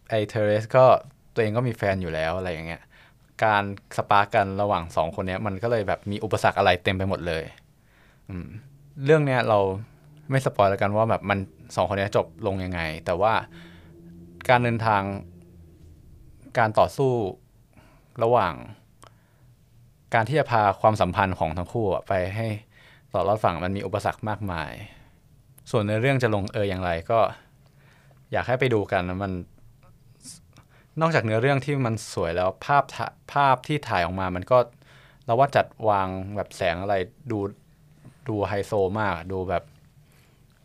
[0.10, 0.86] ไอเทเรสก็
[1.34, 2.82] ตัวเองก็มีแฟนอยู่แล้วอะไรอย่างเงี้ย
[3.44, 3.64] การ
[3.98, 7.44] spark กันระหว่างสองคนเนี้ยมันก็เลยแบบมีอุปสรรคอะไรเต็มไปหมดเลย
[8.30, 8.48] อืม
[9.06, 9.60] เรื่องเนี้ยเรา
[10.32, 11.40] ไม่ spoil แล้วกันว่าแบบมัน
[11.76, 13.34] สองคนนี้จบลงยังไง แต่ว่า
[14.50, 15.02] การเดินทาง
[16.58, 17.12] การต่อสู้
[18.24, 18.54] ระหว่าง
[20.14, 22.48] การที่จะพาความสัมพันธ์ของทั้งคู่ไปให้
[23.14, 24.72] ต่อรอดฝั่งมันมีอุปสรรคมากมาย
[25.72, 27.20] ส่วนในเรื่องจะลงเอยอย่างไรก็
[28.32, 29.32] อยากให้ไปดูกันมัน
[31.02, 32.84] นอกจากเนื้อเรื่องที่มันสวยแล้วภาพ
[33.34, 34.58] ภาพที่ถ่ายออกมามันก็
[35.26, 36.96] เราว่าจัดวางแบบแสงอะไร
[37.32, 37.40] ดู
[38.28, 39.64] ดูไฮโซมากดูแบบ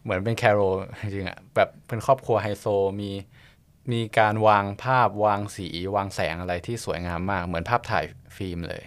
[0.02, 0.60] เหมือนเป็นแคโร
[1.00, 2.66] จริงๆอะแบบเป็นครอบครัวไฮโซ
[3.00, 3.10] มี
[3.92, 8.04] มีการวางภาพวางสี วางแสงอะไรที่สวยงามมาก เหมือนภาพถ่าย
[8.36, 8.84] ฟิล์มเลย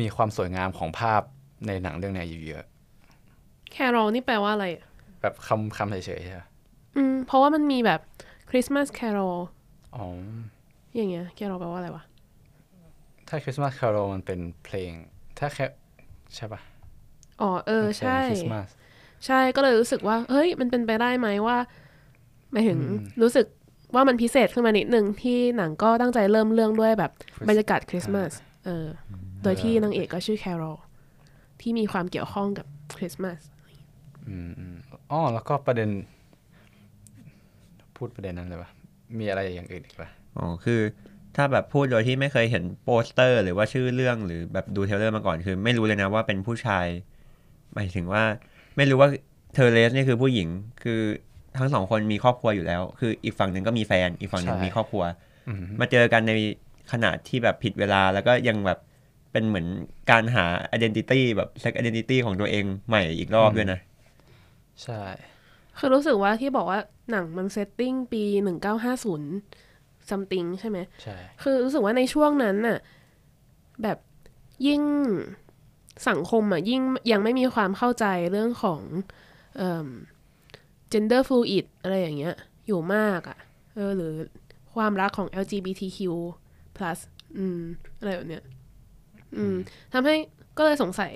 [0.00, 1.22] มีความสวยงามของภาพ
[1.66, 2.64] ในหนังเรื่องนี้อยู่เยอะ
[3.72, 4.84] carol นี่แปลว่าอะไรอะ
[5.22, 6.40] แบบคำคำเฉยๆใช่ไหม
[6.96, 8.00] อืม เพราะว่ามันมีแบบ
[8.50, 9.38] Christmas carol
[9.96, 10.06] อ๋อ
[10.96, 12.04] อย่างเงี้ย carol แปลว่าอะไรวะ
[13.28, 14.92] ถ้า Christmas carol มันเป็นเพลง
[15.38, 15.66] ถ้าแค่
[16.36, 16.60] ใช่ปะ
[17.40, 18.68] อ๋อ เออเป็นเพลงใช่ คริสต์มาส
[19.26, 21.58] ใช่ ก็เลยรู้สึกว่า เฮ้ย มันเป็นไปได้ไหมว่า
[22.52, 22.78] หมายถึง
[23.22, 23.46] รู้สึก
[23.94, 27.12] ว่ามันพิเศษขึ้นมานิดนึงที่หนังก็ตั้งใจเริ่มเรื่องด้วยแบบ
[27.48, 28.32] บรรยากาศคริสต์มาส
[28.64, 30.76] เออโดยที่นางเอกก็ชื่อแครอล
[31.60, 33.40] ที่มีความเกี่ยวข้องกับคริสต์มาส
[34.30, 34.76] อืมอืม
[35.10, 35.90] อ๋อแล้วก็ประเด็น
[37.96, 38.70] พูดประเด็นนั้นเลยวะ
[39.18, 40.80] มีอะไรอย่างอื่นอีกปะอ๋อคือ
[41.36, 46.86] ถ้าแบบพูดโดยที่ไม่เคยเห็นโปสเตอร์ หรือว่าชื่อเรื่องหรือแบบดู trailer มาก่อนคือ ไม่รู้เลยนะว่าเป็นผู้ชาย
[47.74, 48.22] หมายถึงว่า
[48.76, 49.08] ไม่รู้ว่า
[49.54, 50.48] เทอร์เลสนี่คือผู้หญิง
[50.82, 51.00] คือ
[51.58, 55.04] ทั้งสองคนมีครอบครัวอยู่แล้ว คืออีกฝั่งหนึ่งก็มีแฟน อีกฝั่งหนึ่งมีครอบครัว
[55.48, 56.32] อืมมาเจอกันใน
[56.92, 58.78] ขณะที่แบบผิดเวลาแล้วก็ยังแบบ
[59.32, 59.66] เป็นเหมือน
[60.10, 60.44] การหา
[60.76, 63.78] identity แบบ sex identity ของตัวเองใหม่อีกรอบด้วยนะ
[64.84, 65.02] ใช่
[65.78, 69.30] คือรู้สึกว่าที่บอกว่าหนังมัน setting ปีหนึ่งเก้าห้าศูนย์
[70.08, 72.78] something ใช่ไหมใช่ คือรู้สึกว่าในช่วงนั้นน่ะ
[73.82, 73.98] แบบ
[74.66, 74.82] ยิ่ง
[76.08, 76.82] สังคมอะยิ่ง
[77.12, 78.80] ยังไม่มีความเข้าใจเรื่องของ
[79.56, 79.88] เอ่อ
[80.92, 82.34] gender fluid อะไรอย่างเงี้ย
[82.66, 83.38] อยู่มากอะ
[83.74, 84.12] เออ หรือ
[84.74, 85.98] ความรักของ LGBTQ+
[87.38, 87.60] อืม
[87.98, 88.44] อะไรแบบเนี้ย
[89.36, 89.54] อืม
[89.92, 90.16] ทำให้
[90.58, 91.12] ก็เลยสงสัย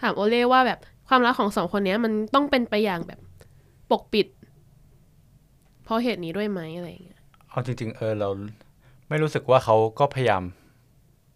[0.00, 0.78] ถามโอเล่ว่าแบบ
[1.10, 3.20] ความรักของสองคนเนี้ยมันต้องเป็นไปอย่างแบบ
[3.90, 4.26] ปกปิด
[5.84, 7.20] เพราะเหตุนี้ด้วยไหมอะไรอย่างเงี้ย
[7.50, 8.28] เอาจริง ๆ เออเรา
[9.08, 10.42] ไม่รู้สึกว่าเขาก็พยายาม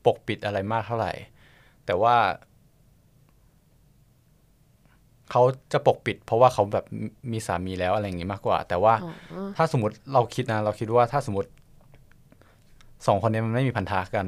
[0.06, 1.12] ปกปิดอะไรมากเท่าไหร่
[1.86, 2.16] แต่ว่า
[5.30, 6.84] เขาจะปกปิด เพราะว่าเขาแบบ
[7.32, 9.08] มีสามีแล้วอะไรอย่างงี้มากกว่า แต่ว่าอ๋
[9.46, 11.50] อถ้าสมมติเราคิดนะ เราคิดว่าถ้าสมมติ
[13.06, 14.26] สองคนนี้มันไม่มีพันธะกัน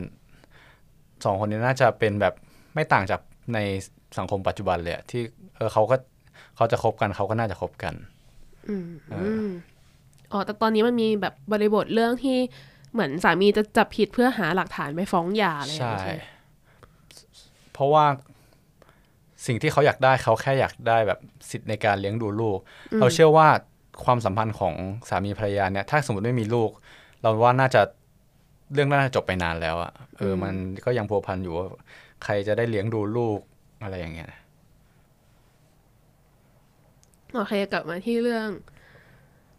[1.24, 2.34] สองคนนี้น่าจะเป็นแบบ
[2.74, 3.20] ไม่ต่างจาก
[3.54, 3.58] ใน
[4.18, 5.22] สังคมปัจจุบันเลยอะที่
[5.56, 5.96] เออเขาก็
[6.56, 7.94] เขาจะคบกันเขาก็น่าจะคบกัน
[8.68, 8.74] อื
[9.48, 9.48] ม
[10.32, 12.38] อ๋อแต่ตอนนี้มันมีแบบบริบทเรื่องที่
[12.92, 16.22] เหมือนสามีจะจับผิดเพื่อหาหลักฐานไปฟ้องหย่าอะไรอย่างใช่เงี้ยใช่ไหม
[17.72, 18.04] เพราะว่า
[19.46, 21.18] สิ่งที่เขาอยากได้เขาแค่อยากได้แบบ
[21.50, 22.58] สิทธิ์ในการเลี้ยงดูลูก
[22.98, 23.48] เราเชื่อว่า
[24.04, 24.74] ความสัมพันธ์ของ
[25.08, 26.70] สามีภรรยาเนี่ย ถ้าสมมติไม่มีลูก
[27.20, 27.80] เราว่าน่าจะ
[28.72, 31.66] เรื่องน่าจะจบไปนานแล้วอะเออ มันก็ยังพัวพันอยู่ว่า
[32.24, 33.38] ใครจะได้เลี้ยงดูลูก
[33.82, 34.30] อะไรอย่างเงี้ย
[37.34, 38.48] โอเคกลับมาที่เรื่อง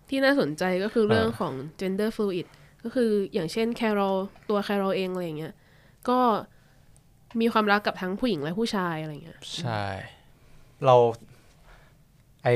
[0.10, 2.48] ที่น่าสนใจก็คือเรื่องของ gender fluid
[2.84, 4.02] ก็คืออย่างเช่นแคโร
[4.50, 5.54] ตัวแคโรเองอะไรอย่างเงี้ย
[6.10, 6.20] ก็
[7.42, 9.86] มีความรักกับทั้งผู้หญิงและผู้ชายอะไรอย่างเงี้ย ใช่
[10.86, 10.96] เรา
[12.44, 12.48] ไอ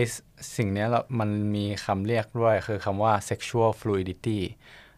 [0.58, 4.40] สิ่งเนี้ยเรามันมีคำเรียกด้วยคือคำว่า sexual fluidity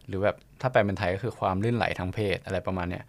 [0.06, 3.04] หรือแบบถ้าแปลเป็นไทยก็คือความลื่นไหลทางเพศอะไรประมาณเนี้ย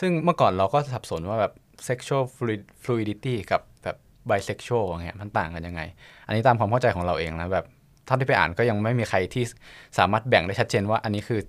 [0.00, 1.52] ซึ่งเมื่อก่อนเราก็สับสนว่าแบบ
[1.88, 3.96] sexual fluid- fluidity กับแบบ
[4.30, 5.82] bisexual อย่างเงี้ยมันต่างกันยังไง
[6.26, 7.66] อันนี้ตามความเข้าใจของเราเองนะแบบ
[8.06, 9.44] เท่าที่ไปอ่านก็ยังไม่มีใครที่
[9.98, 11.40] สามารถแบ่งได้ชัดเจนว่าอันนี้คือ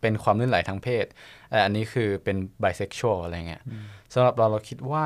[0.00, 1.04] เป็นความลื่นไหลทางเพศ
[1.50, 3.62] แต่อันนี้คือเป็น bisexual อะไรเงี้ย
[4.14, 5.04] สำหรับเราเราคิดว่า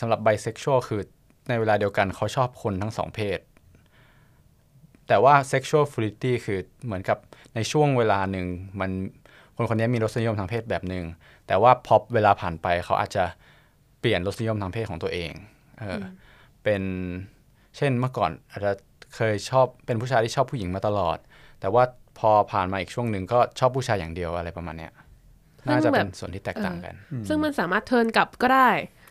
[0.00, 1.00] สำหรับ bisexual คือ
[1.48, 3.38] ในเวลาเดียวกันเขาชอบคนทั้งสองเพศ
[5.08, 7.18] แต่ว่า sexual fluidity คือเหมือนกับ
[7.54, 8.46] ในช่วงเวลาหนึ่ง
[8.80, 8.90] มัน
[9.56, 11.04] คนคนนี้มีรสนิยมทางเพศแบบหนึ่ง
[11.46, 13.24] แต่ว่าพอเวลาผ่านไปเขาอาจจะ
[14.00, 15.32] เปลี่ยนรสนิยมทางเพศของตัวเอง
[15.80, 16.04] เอออ
[16.64, 16.82] เป็น
[17.76, 18.72] เช่นเมื่อก่อนอาจจะ
[19.14, 21.18] เคยชอบเป็นผู้ชายที่ชอบผู้หญิงมาตลอด
[21.60, 21.84] แต่ว่า
[22.18, 24.92] พอผ่านมาอีกช่วงหนึ่งก็ชอบผู้ชายอย่างเดียวอะไรประมาณเนี้ย
[25.68, 26.94] น่าจะเป็นส่วนที่แตกต่างกัน
[27.28, 28.70] ซึ่งมันสามารถเทิร์นกลับก็ได้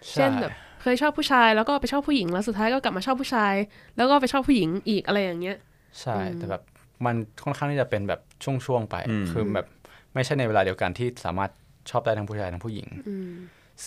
[0.09, 3.53] ใช่เช่นแบบเคยชอบผู้ชายแล้วก็ไปชอบผู้หญิงแล้วสุดท้ายก็กลับมาชอบผู้ชาย
[3.97, 5.57] แล้วก็ไปชอบผู้หญิงอีกอะไรอย่างเงี้ย
[6.01, 6.61] ใช่แต่แบบ
[7.05, 9.67] มันค่อนข้างที่จะเป็นแบบช่วงๆไปอืมคือแบบ
[10.13, 11.51] ไม่ใช่ในเวลาเดียวกันที่สามารถ
[11.89, 12.87] ชอบได้ทั้งผู้ชายทั้งผู้หญิง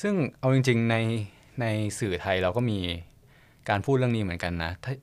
[0.00, 0.96] ซึ่งเอาจริง ๆ ใน
[1.60, 1.66] ใน
[1.98, 2.78] สื่อไทยเราก็มี
[3.68, 4.94] การพูดเรื่องนี้เหมือนกันนะ ถ้า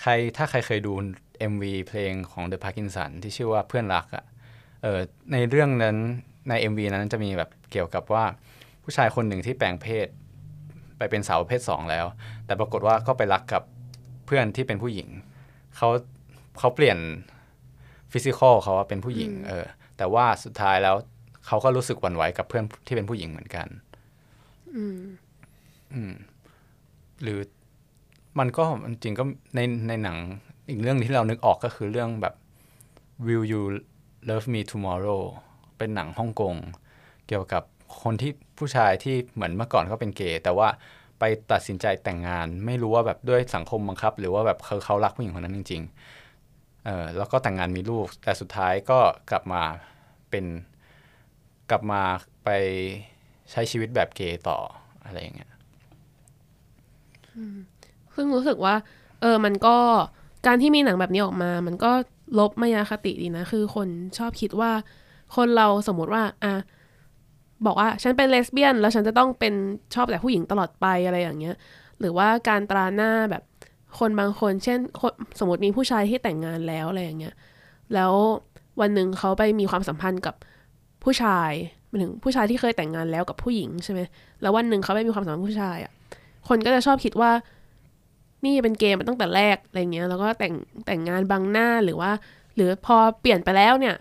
[0.00, 0.92] ใครถ้าใครเคยดู
[1.52, 4.24] MV เพลงของ The Parkinson ที่ชื่อว่าเพื่อนรักอะ่ะ
[4.82, 5.00] เออ
[5.32, 5.96] ในเรื่องนั้น
[6.48, 8.24] ใน MV นั้นจะมีแบบเกี่ยวกับว่า
[8.82, 10.08] ผู้ชายคนหนึ่งที่แปลงเพศ
[10.98, 12.06] ไปเป็นสาวประเพศสองแล้ว
[12.46, 13.62] แต่ปรากฏว่าก็ไปรักกับ
[14.26, 15.08] เพื่อนที่เป็นผู้หญิง
[15.76, 15.88] เขา
[16.58, 16.98] เขาเปลี่ยน
[18.12, 19.64] ฟิสิกอลเขาว่าเป็นผู้หญิงเออ
[19.96, 20.96] แต่ว่าสุดท้ายแล้ว
[21.46, 23.66] เขาก็รู้สึกหวั่นไหวกับเพื่อนที่เป็นผู้หญิงเหมือนกัน
[24.74, 25.00] อืม
[25.92, 26.12] อืม
[27.22, 27.38] หรือ
[28.38, 30.16] มันก็จริงก็ในในหนัง
[30.68, 32.34] อีกเรื่องที่เรานึกออกก็คือเรื่องแบบ
[33.26, 33.62] Will You
[34.28, 35.22] Love Me Tomorrow
[35.78, 36.54] เป็นหนังฮ่องกง
[37.26, 37.62] เกี่ยวกับ
[38.02, 40.68] คนที่ผู้ชายที่เหมือนเมื่อก่อนเขาเป็นเกย์แต่ว่า
[41.18, 48.98] ไปตัดสินใจแต่งงาน ไม่รู้ว่าแบบด้วยสังคมบังคับ หรือว่าแบบเขาเขารักผู้หญิงคนนั้นจริงๆเออแล้วก็แต่งงานมีลูก แต่สุดท้ายก็
[49.30, 49.62] กลับมา
[50.30, 50.44] เป็น
[51.70, 52.02] กลับมา
[52.44, 52.50] ไป
[53.50, 54.58] ใช้ชีวิตแบบเกย์ต่อ
[55.04, 55.50] อะไรอย่างเงี้ย
[58.14, 58.74] ซึ่งรู้สึกว่า
[59.20, 59.76] เออมันก็
[60.46, 61.92] การที่มีหนังแบบนี้ออกมา มันก็
[62.38, 64.72] ลบมายาคติดีนะ คือคนชอบคิดว่า
[65.36, 66.54] คนเราสมมติว่า อะ
[67.66, 69.54] บอกว่าฉันเป็นเลสเบี้ยน แล้วฉันจะต้องเป็น
[69.94, 71.56] ชอบแต่ผู้หญิงตลอดไปอะไรอย่างเงี้ย
[72.00, 73.42] หรือว่าการตราหน้าแบบ
[73.98, 74.78] คนบางคน เช่น
[75.10, 77.34] นสมมติมีผู้ชายที่แต่งงานแล้วอะไรอย่างเงี้ย
[77.94, 78.12] แล้ว
[78.80, 80.34] วันหนึ่งเขาไปมีความสัมพันธ์กับ
[81.02, 81.52] ผู้ชาย
[81.94, 84.00] หมายถึงผู้ชายที่เคยแต่งงานแล้วกับผู้หญิงใช่ไหม
[84.42, 85.92] แล้ววันหนึ่งเขาไปมีความสัมพันธ์กับผู้ชายอะ
[86.48, 87.30] คนก็จะชอบคิดว่า
[88.44, 90.54] นี่เป็นเกมมาตั้งแต่แรกอะไรเงี้ย แล้วก็แต่ง
[90.86, 92.10] แต่งงานบังหน้าหรือว่า
[92.54, 93.94] หรือพอเปลี่ยนไปแล้วเนี่ย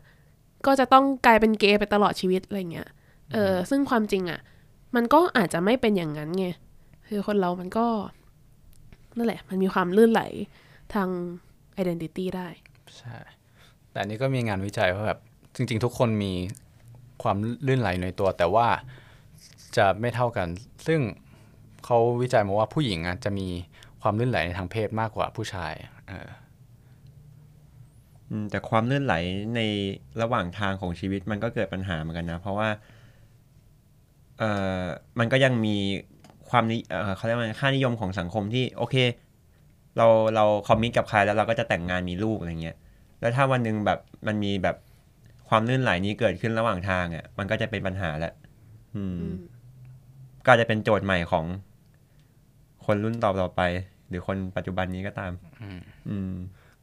[0.66, 2.88] ก็จะต้องกลายเป็นเกย์ไปตลอดชีวิตอะไรเงี้ย
[3.34, 4.40] เออ ซึ่งความจริงอะ่ะ
[4.96, 6.46] มันก็อาจจะไม่เป็นอย่างนั้นไง
[7.08, 7.86] คือคนเรามันก็
[9.18, 10.22] นั่นแหละ มันมีความลื่นไหล
[10.94, 11.10] ทาง
[11.82, 12.48] identity ได้
[12.98, 13.18] ใช่
[13.92, 15.20] แต่อันนี้ก็มีงานวิจัยว่าแบบ
[15.56, 16.34] จริง ๆ ทุกคนมี
[17.24, 18.68] ความลื่นไหลในตัว แต่ว่า
[19.78, 20.48] จะไม่เท่ากัน
[20.88, 21.00] ซึ่ง
[21.86, 23.48] เขาวิจัยมาว่าผู้หญิงอะจะมี
[24.02, 25.74] ความลื่นไหลในทางเพศมากกว่าผู้ชาย
[28.52, 29.16] แต่ความลื่นไหล
[29.56, 29.62] ใน
[30.22, 32.70] ระหว่างทางของชีวิตมันก็เกิดปัญหาเหมือนกันนะ เพราะว่า
[34.40, 34.44] เอ
[34.80, 34.84] อ
[35.20, 35.78] มันก็ยังมี
[36.50, 36.78] ความนิ
[37.16, 38.96] เขาเรียกว่าค่านิยมของสังคมที่โอเค
[39.98, 42.78] เราเราคอมมิตกับใครแล้วเราก็จะแต่งงานมีลูกอะไรเงี้ย
[43.20, 44.76] แล้วถ้าวันหนึ่งแบบมันมีแบบ
[45.50, 48.34] ความลื่นไหลนี้เกิดขึ้นระหว่างทางอะ มันก็จะเป็นปัญหาแล้ว
[48.96, 49.22] อืม
[50.44, 51.46] ก็อาจจะเป็นโจทย์ใหม่ของ
[52.86, 53.62] คนรุ่นต่อๆไป
[54.08, 55.32] หรือคนปัจจุบันนี้ก็ตาม
[56.10, 56.34] อืม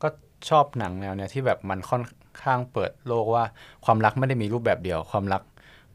[0.03, 0.09] ก็
[0.49, 2.03] ชอบหนังแนวเนี้ยที่แบบมันค่อน
[2.43, 3.45] ข้างเปิดโลกว่า
[3.85, 5.43] ความรักไม่ได้มีรูปแบบเดียว ความรัก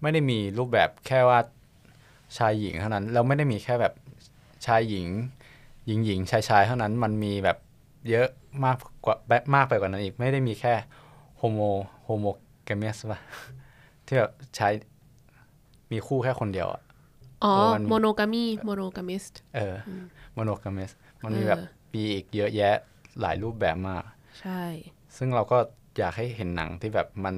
[0.01, 1.39] ไม่ได้มีรูปแบบแค่ว่า
[2.38, 3.93] ชายหญิงเท่านั้นแล้วไม่ได้มีแค่แบบ
[4.65, 5.08] ชายหญิง
[5.86, 7.58] หญิงหญิงชายชายเท่านั้น มันมีแบบ
[8.10, 8.28] เยอะ
[8.65, 10.73] มากกว่าแบบมากไปกว่านั้นอีก ไม่ได้มีแค่
[11.38, 11.60] โฮโม
[12.04, 12.25] โฮโม
[12.65, 13.19] แกเมสป่ะ
[14.06, 14.69] ที่แบบใช้
[15.91, 16.82] มีคู่แค่คนเดียวอะ
[17.43, 19.23] อ๋อเออมันโมโนกามีโมโนกามิส
[19.56, 19.75] เออ
[20.34, 20.91] โมโนแกเมส
[21.23, 21.62] มันมีเออแบบ
[21.93, 22.75] มีอีกเยอะแยะ
[23.21, 24.04] หลายรูปแบบมาก
[24.41, 24.62] ใช่
[25.17, 25.58] ซึ่งเราก็
[25.97, 27.36] อยากให้เห็นหนังที่แบบมัน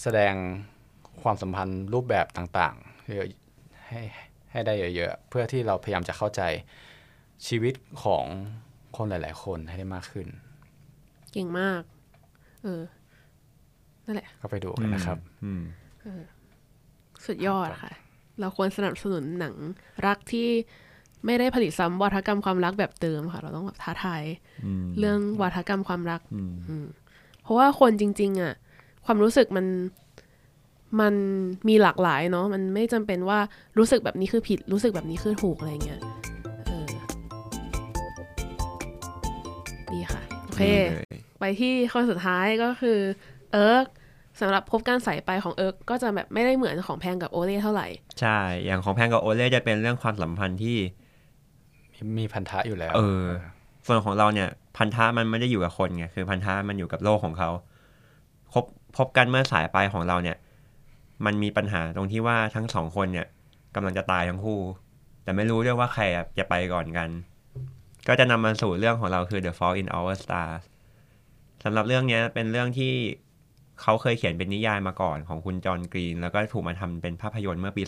[0.00, 0.34] แสดง
[1.22, 3.26] ความสัมพันธ์รูปแบบต่างๆเยอะ
[3.88, 4.00] ให้
[4.50, 6.42] ให้ได้เยอะๆ เพื่อที่เราพยายามจะเข้าใจ
[7.46, 8.24] ชีวิตของ
[8.96, 10.26] คนหลาย ๆ คนให้ได้มากขึ้น
[11.32, 11.82] เก่งมาก
[12.62, 12.82] เออ
[14.06, 15.62] นั่นแหละ ก็ไปดูกันนะครับอืม
[17.26, 17.92] สุดยอดค่ะ
[18.40, 19.54] เราควรสนับสนุนหนัง
[20.06, 20.48] รักที่
[21.26, 24.22] ไม่ได้ผลิตซ้ำวัฒกรรมความรักแบบเดิมค่ะ เราต้องแบบท้าทาย
[24.64, 26.86] อืมเรื่องวัฒกรรมความรักอืมอืม
[27.42, 28.54] เพราะว่าคนจริง ๆ อะ
[29.04, 29.66] ความรู้สึกมัน
[31.00, 31.14] มัน
[31.68, 33.38] มีหลากหลายเนาะมันไม่จำเป็นว่า
[33.78, 36.00] รู้สึกแบบนี้คือผิด รู้สึกแบบนี้คือถูกอะไรเงี้ย
[36.66, 36.86] เออ
[39.92, 42.98] ดีค่ะ โอเคนี่เลยไปที่ข้อสุดท้ายก็คือ
[43.54, 43.86] เอิร์ก
[44.40, 47.88] สำหรับพบกันสายไปของเอิร์กก็จะแบบไม่ได้เหมือนของแพงกับโอเล่เท่าไหร่
[48.20, 50.78] ใช่ อย่างของแพงกับโอเล่จะเป็นเรื่องความสัมพันธ์ที่
[51.94, 53.24] มีมีพันธะอยู่แล้ว เออ
[53.86, 57.50] ส่วนของเราเนี่ย พันธะมันไม่ได้อยู่กับคนไงคือพันธะมันอยู่กับโลกของเขา
[58.52, 58.64] พบ
[58.96, 60.36] พบกันเมื่อสายไปของเราเนี่ย
[61.24, 63.26] มันมีปัญหาตรงที่ว่าทั้งสองคนเนี่ย
[63.74, 64.60] กำลังจะตายทั้งคู่
[65.22, 67.08] แต่ไม่รู้ด้วยว่าใครอะจะไปก่อนกัน
[68.08, 70.62] ก็จะนำมาสู่เรื่องของเราคือ The Fall in Our Stars
[71.64, 72.92] สำหรับเรื่องเนี้ยเป็นเรื่องที่
[73.80, 77.82] เขาเคยเขียนเป็นนิยายมาก่อนของคุณจอห์นกรีน แล้วก็ถูกมาทำเป็นภาพยนตร์เมื่อปี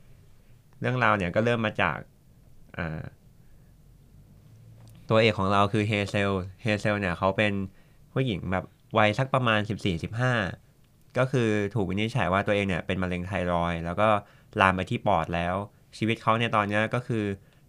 [0.00, 3.02] 2014 เรื่องราวเนี่ยก็เริ่มมาจากา
[5.10, 6.30] ตัวเอกของเราคือเฮเซล
[6.62, 7.52] เฮเซลเนี่ยเขาเป็น
[8.12, 8.64] ผู้หญิงแบบ
[8.98, 9.60] วัยสักประมาณ
[10.38, 14.08] 14-15 ก็คือถูกวินิจฉัยว่าตัวเองเนี่ยเป็นมะเร็งไทรอยแล้วก็
[14.60, 15.54] ลามไปที่ปอดแล้ว
[15.98, 17.24] ชีวิตเขาเนี่ยตอนนี้ก็คือ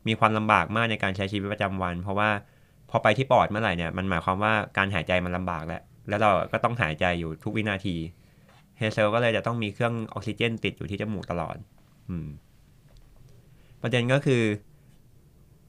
[0.07, 2.29] มีความลำบากมากในการใช้ชีวิตประจำวัน เพราะว่า
[2.89, 7.95] พอไปที่ปอดเมื่อไหร่เนี่ยมันหมายความว่าการหายใจมันลำบากแล้ว แล้วเราก็ต้องหายใจอยู่ทุกวินาที
[8.77, 11.55] เฮเซลก็เลยจะต้องมีเครื่องออกซิเจนติดอยู่ที่จมูกตลอด
[12.09, 12.27] อืม
[13.81, 14.43] ประเด็นก็คือ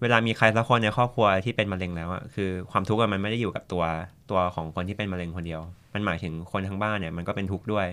[0.01, 3.85] เวลามีใครสักคนในครอบครัวที่เป็นมะเร็งแล้วอะคือความทุกข์มันไม่ได้อยู่กับตัว
[4.31, 5.61] ตัวของคนที่เป็นมะเร็งคนเดียว
[5.94, 7.87] มันหมายถึงคนทั้งบ้านเนี่ยมันก็เป็นทุกข์ด้วย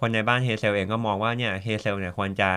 [0.00, 2.50] คนในบ้านเฮเซลเองก็มองว่าเนี่ยเฮเซลเนี่ยควรจะ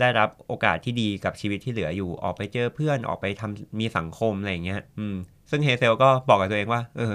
[0.00, 5.16] ได้รับโอกาสที่ดีกับชีวิตที่เหลืออยู่ออกไปเจอเพื่อนออกไปทำมีสังคมอะไรอย่างเงี้ย อืม
[5.50, 7.14] ซึ่งเฮเซลก็บอกกับตัวเองว่า เออ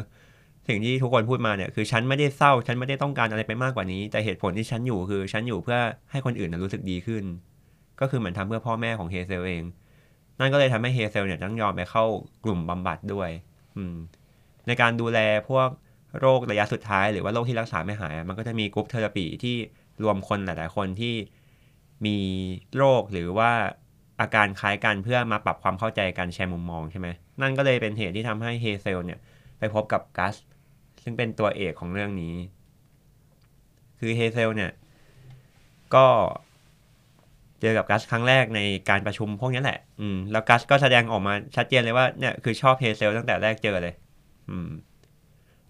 [0.67, 5.79] สิ่งที่ทุกคนพูดมาเนี่ยคือฉันไม่ได้เศร้า ฉันไม่ได้ต้องการอะไรไปมากกว่านี้ แต่เหตุผลที่ฉันอยู่คือฉันอยู่เพื่อ
[6.11, 7.23] ให้คนอื่นนะรู้สึกดีขึ้น
[7.99, 9.63] ก็คือเหมือนทำเพื่อพ่อแม่ของเฮเซลเอง
[10.39, 12.03] นั่นก็เลยทำให้เฮเซลเนี่ยต้องยอมไปเข้า
[12.43, 13.29] กลุ่มบำบัดด้วย
[13.77, 13.95] อืม
[14.67, 15.69] ในการดูแลพวก
[16.19, 19.55] โรคระยะสุดท้ายหรือว่าโรคที่รักษาไม่หาย มันก็จะมี group therapy ที่
[20.03, 21.15] รวมคนหลาย ๆ คนที่
[22.05, 22.17] มี
[22.77, 23.51] โรคหรือว่า
[24.21, 27.07] อาการคล้ายกันเพื่อมาปรับความเข้าใจกันแชร์มุมมองใช่ไหม
[27.41, 29.19] นั่นก็เลยเป็นเหตุที่ทำให้เฮเซลเนี่ย
[29.59, 30.35] ไปพบกับกัส
[31.03, 32.35] ซึ่งเป็นตัวเอกของเรื่องนี้
[33.99, 34.71] คือเฮเซลเนี่ย
[35.95, 36.05] ก็
[37.61, 43.95] เจอกับกัสครั้งแรกในการประชุมพวกนี้แหละ อืม แล้วกัสก็แสดงออกมาชัดเจนเลยว่าเนี่ยคือชอบเฮเซลตั้งแต่แรกเจอเลย
[44.49, 44.69] อืม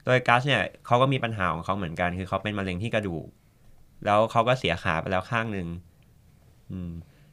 [0.06, 3.26] โดยกัสเนี่ยเขาก็มีปัญหาของเขาเหมือนกัน คือเขาเป็นมะเร็งที่กระดูก
[4.06, 5.68] แล้วเขาก็เสียขาไปแล้วข้างหนึ่ง
[6.72, 6.92] อืม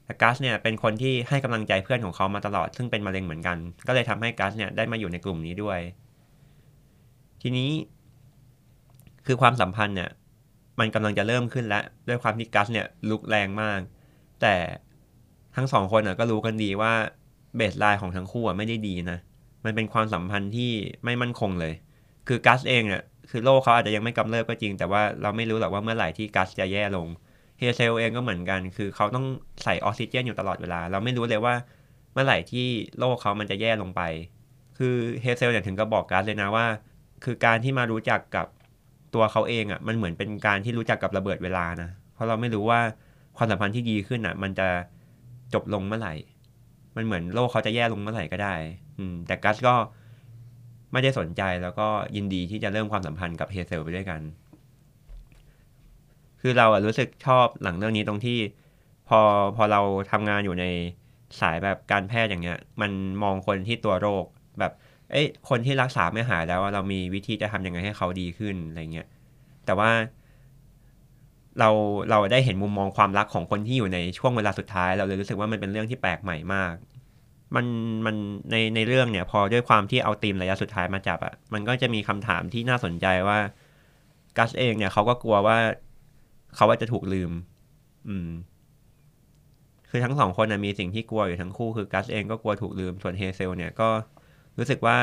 [0.08, 5.78] แต่กัสเนี่ยเป็นคนที่ให้กำลังใจเพื่อนของเขามาตลอด ซึ่งเป็นมะเร็งเหมือนกัน ก็เลยทำให้กัสเนี่ยได้มาอยู่ในกลุ่มนี้ด้วย
[7.42, 7.70] ทีนี้
[9.26, 10.10] คือความสัมพันธ์เนี่ย
[10.80, 13.80] มันกำลังจะเริ่มขึ้นแล้ว ด้วยความที่กัสเนี่ยลุกแรงมาก
[14.40, 14.54] แต่
[15.56, 16.92] ทั้งสองคนน่ะก็รู้กันดีว่า
[17.56, 19.18] เบสไลน์ของทั้งคู่ไม่ได้ดีนะ
[19.64, 20.72] มันเป็นความสัมพันธ์ที่
[21.04, 21.72] ไม่มั่นคงเลย
[22.28, 27.06] คือกัสเองเนี่ยคือโรคเขาอาจจะยังไม่กำเริบก็จริง แต่ว่าเราไม่รู้หรอกว่าเมื่อไหร่ที่กัสจะแย่ลง
[27.58, 29.26] เฮเซลเองก็เหมือนกัน คือเขาต้อง
[29.64, 31.54] ใส่ออกซิเจนอยู่ตลอดเวลา เราไม่รู้เลยว่า
[32.12, 32.66] เมื่อไหร่ที่
[32.98, 34.02] โรคเขามันจะแย่ลงไป
[34.78, 36.66] คือเฮเซลเนี่ยถึงก็บอกกัสเลยนะว่า
[37.24, 38.46] คือการที่มารู้จักกับ
[39.14, 42.80] ตัวเขาเองอะ่ะ มันเหมือนเป็นการที่รู้จักกับระเบิดเวลานะ เพราะเราไม่รู้ว่า
[43.36, 44.68] ความสัมพันธ์ที่ดีขึ้นอะ มันจะ
[45.54, 46.14] จบลงเมื่อไหร่
[46.96, 48.54] มันเหมือนโลกเขาจะแย่ลงเมื่อไหร่ก็ได้
[48.98, 49.74] อืม แต่กัสก็
[50.92, 54.20] ไม่ได้สนใจแล้วก็ยินดีที่จะเริ่มความสัมพันธ์กับเฮเซลไปด้วยกัน
[56.40, 58.38] คือเราอะรู้สึกชอบหลังเรื่องนี้ตรงที่
[59.08, 59.20] พอ
[59.56, 60.64] พอเราทำงานอยู่ใน
[61.40, 62.90] สายแบบการแพทย์อย่างเงี้ย มัน
[63.22, 64.24] มองคนที่ตัวโรค
[64.58, 64.72] แบบ
[65.10, 69.08] เอ้ยคนที่รักษาไม่หายแล้วเรามีวิธีจะทำยังไงให้เขาดีขึ้นอะไรเงี้ย
[69.66, 69.90] แต่ว่า
[71.58, 71.70] เรา
[72.10, 76.74] เราได้เห็นมุมมองความรักของคนที่อยู่ในช่วงเวลาสุดท้าย เราเลยรู้สึกว่ามันเป็นเรื่องที่แปลกใหม่มาก
[77.56, 77.66] มัน
[78.06, 78.16] มัน
[78.50, 83.38] ในในเรื่องเนี่ย พอด้วยความที่เอาธีมระยะสุดท้ายมาจับอะ่ะมันก็จะมีคำถามที่น่าสนใจว่า
[84.36, 85.58] กัสเองเนี่ยเขาก็กลัวว่า
[86.54, 87.30] เขาว่าจะถูกลืม
[88.08, 88.30] อืม
[89.90, 93.88] คือทั้งสองคนนะมีสิ่งที่กลัวอยู่ทั้งคู่คือกัสเองก็กลัวถูกลืม ส่วนเฮเซลเนี่ยก็
[94.58, 94.96] รู้สึกว่า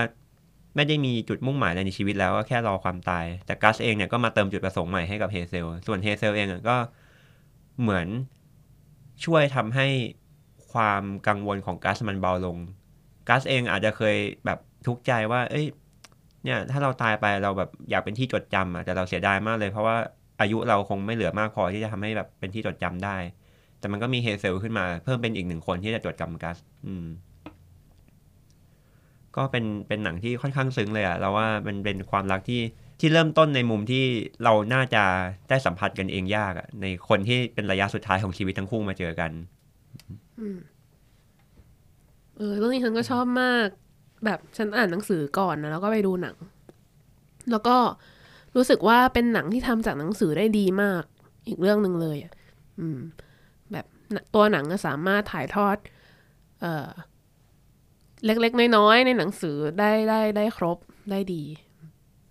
[0.75, 6.77] ไม่ได้มีจุดมุ่งหมายอะไรในชีวิตแล้วก็แค่รอความตาย แต่กัสเองเนี่ยก็มาเติมจุดประสงค์ใหม่ให้กับเฮเซล ส่วนเฮเซลเองก็
[7.81, 8.08] เหมือน
[9.25, 9.88] ช่วยทำให้
[10.71, 12.58] ความกังวลของกัสมันเบาลง
[13.29, 15.65] กัสเองอาจจะเคยแบบทุกข์ใจว่า เอ้ย
[16.43, 19.97] เนี่ย ถ้าเราตายไปเราแบบอยากเป็นที่จดจำอะแต่เราเสียดายมากเลยเพราะว่า
[20.41, 23.17] อายุเราคงไม่เหลือมากพอที่จะทำให้แบบเป็นที่จดจำได้
[23.80, 27.06] แต่มันก็มีเฮเซลขึ้นมา เพิ่มเป็นอีกหนึ่งคนที่จะจดจำกัส อืม
[29.36, 32.62] ก็เป็นเป็นหนังที่ค่อนข้างซึ้งเลยอะเราว่ามันเป็นความรักที่
[33.00, 34.04] ที่เริ่มต้นในมุมที่
[34.43, 35.04] เราน่าจะ
[35.50, 39.32] ได้สัมผัสกันเองยากอะในคนที่เป็นระยะสุดท้ายของชีวิตทั้งคู่มาเจอกัน
[42.38, 43.67] เออเรื่องนี้ฉันก็ชอบมาก
[44.26, 46.36] แบบฉันอ่านหนังสือก่อนนะแล้วก็ไปดูหนัง
[47.52, 47.76] แล้วก็
[48.56, 51.04] รู้สึกว่าเป็นหนังที่ทำจากหนังสือได้ดีมาก
[51.48, 52.34] อีกเรื่องหนึ่งเลยอะ
[52.80, 53.00] อืม
[53.72, 53.86] แบบ
[54.36, 55.78] ตัวหนังก็สามารถถ่ายทอด
[56.62, 56.89] เอ่อ
[58.26, 60.78] เล็กๆน้อยๆในหนังสือได้ได้ได้ครบ
[61.12, 61.44] ได้ดี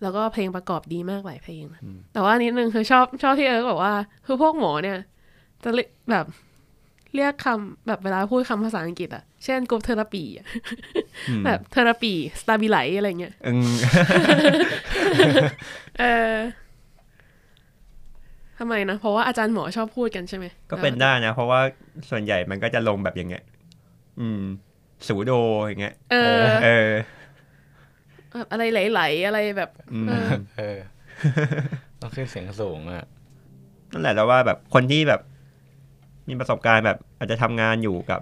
[0.02, 1.80] แล้วก็เพลงประกอบดีมากหลายเพลงนะ
[2.12, 3.94] แต่ว่านิดนึงคือชอบชอบที่เอิร์กบอกว่า
[4.26, 4.98] คือพวกหมอเนี่ย
[5.62, 6.26] จะเรียกแบบ
[7.14, 10.46] เรียกคำแบบเวลาพูดคำภาษาอังกฤษอะเช่นกรุ๊ปเทอราปีอะ
[11.46, 13.74] แบบเทอราปีสตาบิไลอะไรเงี้ยอืม
[15.98, 16.04] เอ
[16.34, 16.38] อ
[18.58, 21.60] ทำไมนะ เพราะว่าอาจารย์หมอชอบพูดกันใช่ไหม ก็เป็นได้นะ เพราะว่า
[22.10, 23.44] ส่วนใหญ่มันก็จะลงแบบอย่างเงี้ย
[24.20, 24.42] อืม
[25.08, 25.32] สูโด
[25.64, 26.90] อย่างเงี้ย เออ เออ
[28.38, 30.76] แบบอะไรไหลๆอะไรแบบอืมเออเออ
[32.00, 33.06] ต้องขึ้นเสียงสูงอะ
[33.92, 35.20] นั่นแหละแล้วว่าแบบคนที่แบบ
[36.28, 38.20] มีประสบการณ์แบบ อาจจะทำงานอยู่กับ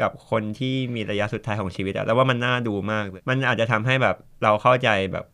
[0.00, 5.24] กับคนที่มีระยะสุดท้ายของชีวิตอะแล้วว่ามันน่าดูมากเลยมันอาจจะทำให้แบบเราเข้าใจแบบ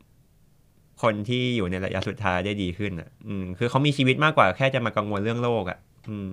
[1.03, 6.31] คนที่อยู่ในระยะสุดท้ายได้ดีขึ้นอะอืม คือเขามีชีวิตมากกว่าแค่จะมากังวลเรื่องโลกอะอืม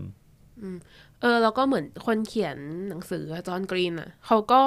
[1.22, 2.58] เออ แล้วก็เหมือนคนเขียน
[2.90, 4.62] หนังสือจอห์นกรีนอะ เขาก็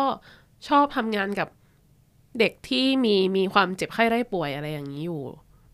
[0.69, 1.49] ชอบทำงานกับ
[2.39, 5.23] เด็กที่มีมีความเจ็บไข้ได้ป่วยอะไรอย่างนี้อยู่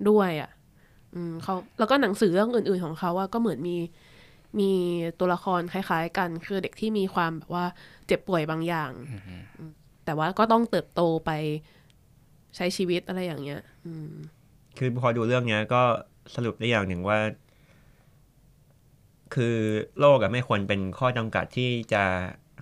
[0.08, 0.50] ด้วยอะ
[1.14, 3.76] อืมเขาแล้วก็หนังสือเรื่องอื่น ๆของเขาว่าก็เหมือนมี
[4.60, 4.70] มี
[5.18, 7.66] ตัวละครคล้าย ๆ กัน คือเด็กที่มีความแบบว่า
[8.06, 8.92] เจ็บป่วยบางอย่าง
[9.58, 9.72] อืม
[10.04, 11.30] แต่ว่าก็ต้องเติบโตไป
[12.56, 14.12] ใช้ชีวิตอะไรอย่างเงี้ย อืม
[14.78, 15.82] คือพอดูเรื่องเนี้ย ก็
[16.34, 17.18] สรุปได้อย่างหนึ่งว่า
[19.34, 19.56] คือ
[20.00, 22.02] โลกอะไม่ควรเป็นข้อจำกัดที่จะ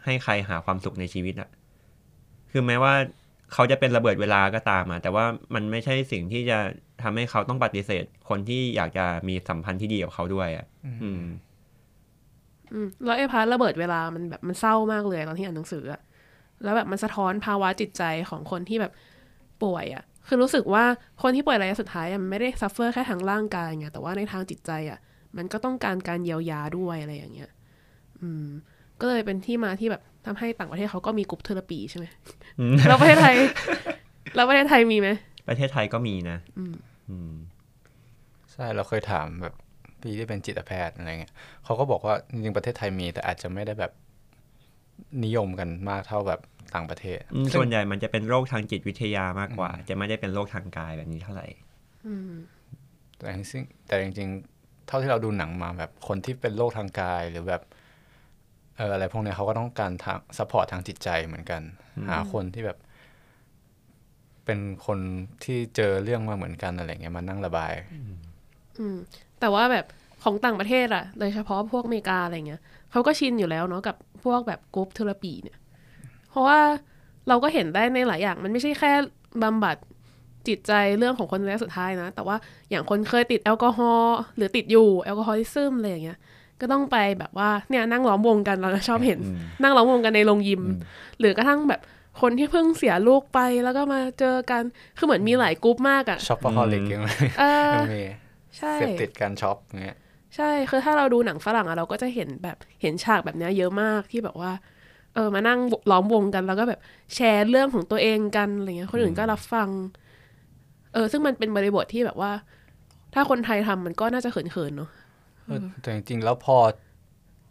[0.05, 1.49] ให้ใครหาความสุขในชีวิตอะ
[2.51, 2.95] คือแม้ว่า
[3.53, 5.25] เขาจะเป็นระเบิดเวลาก็ตามอะแต่ว่า
[5.55, 6.59] มันไม่ใช่สิ่งที่จะ
[7.03, 11.23] ทำให้เขาต้องปฏิเสธ คนที่อยากจะมีสัมพันธ์ที่ดีกับเขาด้วยอะอืม
[12.73, 16.01] อืมแล้วไอ้ part ระเบิดเวลามันแบบมันเศร้ามากเลยตอนที่อ่านหนังสืออะ
[16.65, 18.93] แล้วแบบมันสะท้อนภาวะจิตใจของคนที่แบบ
[19.63, 20.85] ป่วยอะคือรู้สึกว่า
[21.23, 24.99] คนที่ป่วยระยะสุดท้ายอะมันไม่ได้ suffer แค่ทางร่างกายไงแต่ว่าในทางจิตใจอะ
[25.37, 27.51] มันก็ต้องการการเยียวยาด้วยอะไรอย่างเงี้ย
[28.23, 28.47] อืม
[29.01, 32.07] ก็เลยเป็นที่มาที่แบบทำให้ต่างประเทศเขาก็มี group therapy ใช่ไหม
[32.61, 33.35] อืมแล้วประเทศไทย
[34.35, 35.09] แล้วประเทศไทยมีไหม
[35.49, 36.75] ประเทศไทยก็มีนะอืม
[37.11, 37.33] อืม
[38.53, 39.55] ใช่เราเคยถามแบบ
[40.01, 43.93] พี่ที่เป็นจิตแพทย์อะไรเงี้ยเขาก็บอกว่าจริงๆประเทศไทยมีแต่อาจจะไม่ได้แบบ
[45.25, 46.41] นิยมกันมากเท่าแบบ
[46.75, 51.47] ต่างประเทศอืมส่วนใหญ่มันจะเป็นโรคทางจิตวิทยามากกว่า จะไม่ได้เป็นโรคทางกายแบบนี้เท่าไหร่
[52.07, 52.33] อืม
[53.19, 57.63] แต่จริงๆแต่จริงๆ เท่าที่เราดูหนังมาแบบคนที่เป็นโรคทางกายหรือแบบ
[58.77, 61.63] เอออะไรพวกเนี้ยเขาก็ต้องการทาง support ทางจิตใจเหมือนกัน
[62.09, 62.79] หาคนที่แบบ
[64.45, 64.99] เป็นคน
[65.45, 67.73] ที่เจอเรื่องมาเหมือนกันอะไรเงี้ยมานั่งระบาย
[68.79, 68.97] อืม
[69.41, 69.87] แต่ว่าแบบ
[70.23, 75.57] ของต่างประเทศอะโดยเฉพาะพวกอเมริกาอะไรเงี้ยเขาก็ชินอยู่แล้วเนาะกับพวกแบบ group therapy เนี่ย
[76.33, 76.59] เพราะว่า
[77.29, 78.93] เราก็เห็นได้ในหลายอย่าง มันไม่ใช่แค่
[79.43, 79.77] บำบัด
[80.49, 82.37] จิตใจเรื่องของคนระยะสุดท้ายนะ แต่ว่า
[82.71, 86.19] อย่างคนเคยติดแอลกอฮอล์หรือติดอยู่ alcoholism อะไรอย่างเงี้ย
[86.61, 89.19] ก็ต้องไปแบบว่าเนี่ยนั่งล้อมวงกันเราชอบเห็น
[89.63, 90.63] นั่งล้อมวงกันในโรงยิม
[91.19, 91.81] หรือกระทั่งแบบ
[92.21, 94.63] คนที่เพิ่งเสียลูกไปแล้วก็มาเจอกัน
[94.99, 97.03] คือเหมือนมีหลายกรุ๊ปมากอะ shopaholicยัง
[97.41, 98.03] เออยังมี
[98.59, 99.97] ใช่เสพติดการ shop เงี้ย
[100.37, 104.53] ใช่ คือถ้าเราดูหนังฝรั่งอะเราก็จะเห็นแบบเห็นฉากแบบเนี้ยเยอะมากที่แบบว่า
[105.15, 105.59] เออมานั่ง
[105.91, 106.81] ล้อมวงกันแล้วก็แบบ
[107.15, 109.69] แชร์เรื่องของตัวเองกันอะไรเงี้ยคนอื่นก็รับฟัง
[110.93, 112.33] เออ ซึ่งมันเป็นบริบทที่แบบว่า
[113.15, 114.91] ถ้าคนไทยทำมันก็น่าจะเขินๆเนาะ
[115.47, 116.57] เออแต่จริงๆแล้วพอ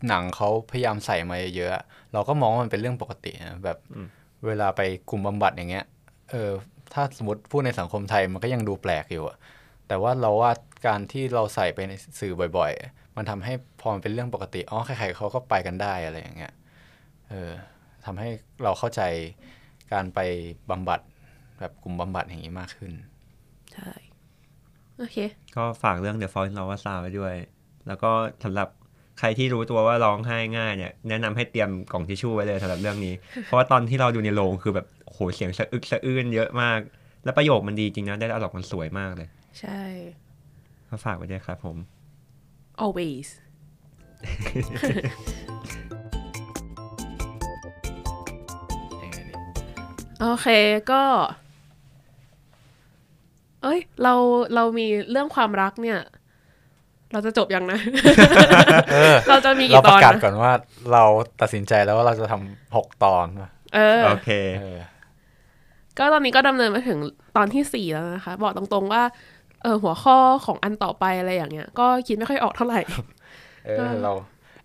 [0.07, 3.77] หนังเขาพยายามใส่มาเยอะๆอะเราก็มองว่ามันเป็นเรื่องปกตินะแบบ
[4.45, 5.85] เวลาไปกลุ่มบำบัดอย่างเงี้ย
[6.31, 6.49] เออ
[6.93, 9.37] ถ้าสมมติพูดในสังคมไทยมันก็ยังดูแปลกอยู่อะ
[9.87, 10.51] แต่ว่าเราว่า
[10.87, 16.53] การที่เราใส่ไปในสื่อบ่อย ๆ มันทำให้พอมันเป็นเรื่องปกติอ๋อใครๆเขาก็ไปกันได้อะไรอย่างเงี้ย
[17.31, 17.51] เออ
[18.05, 18.29] ทำให้
[18.63, 19.01] เราเข้าใจ
[19.91, 20.19] การไป
[20.69, 20.99] บำบัด
[21.59, 22.93] แบบกลุ่มบำบัดอย่างนี้มากขึ้น
[23.73, 23.91] ใช่
[24.97, 25.17] โอเค
[25.55, 27.35] ก็ฝากเรื่อง The Fault in Our Stars ไว้ด้วย
[27.87, 28.11] แล้วก็
[28.43, 28.67] สำหรับ
[29.19, 33.13] ใครที่รู้ตัวว่าร้องไห้ง่ายเนี่ย แนะนำให้เตรียมกล่องทิชชู่ไว้เลยสำหรับเรื่องนี้
[33.43, 36.79] เพราะว่าตอนที่เราดูในโรงคือแบบโอ้โหเสียงสะอึกสะอื้นเยอะมาก
[37.23, 39.27] แล้วประโยคมันดีจริงนะ ได้ออกมันสวยมากเลย
[39.59, 39.81] ใช่
[40.89, 41.77] ก็ฝากไว้ด้วยครับผม
[42.83, 43.27] always
[50.21, 50.47] โอเค
[50.91, 51.01] ก็
[53.63, 54.13] เอ้ย เรา
[54.55, 55.99] เรามีเรื่องความรักเนี่ย
[57.13, 57.79] เราจะจบยังนะ
[58.93, 60.53] เออเราจะมีเรากี่ปตอระนกาศนะก่อนว่า
[60.93, 61.03] เรา
[61.41, 64.29] ตัดสินใจแล้วว่าเราจะทำหกตอนว่ะเออ โอเค
[64.59, 64.79] เออ
[65.97, 66.99] ก็ตอนนี้ก็ดำเนินมาถึง
[67.37, 69.03] ตอนที่สี่แล้วนะคะ บอกตรงๆว่า
[69.63, 72.79] เออหัวข้อของอันต่อไปอะไรอย่างเงี้ย ก็คิดไม่ค่อยออกเท่าไหร่
[73.65, 74.11] เออ เรา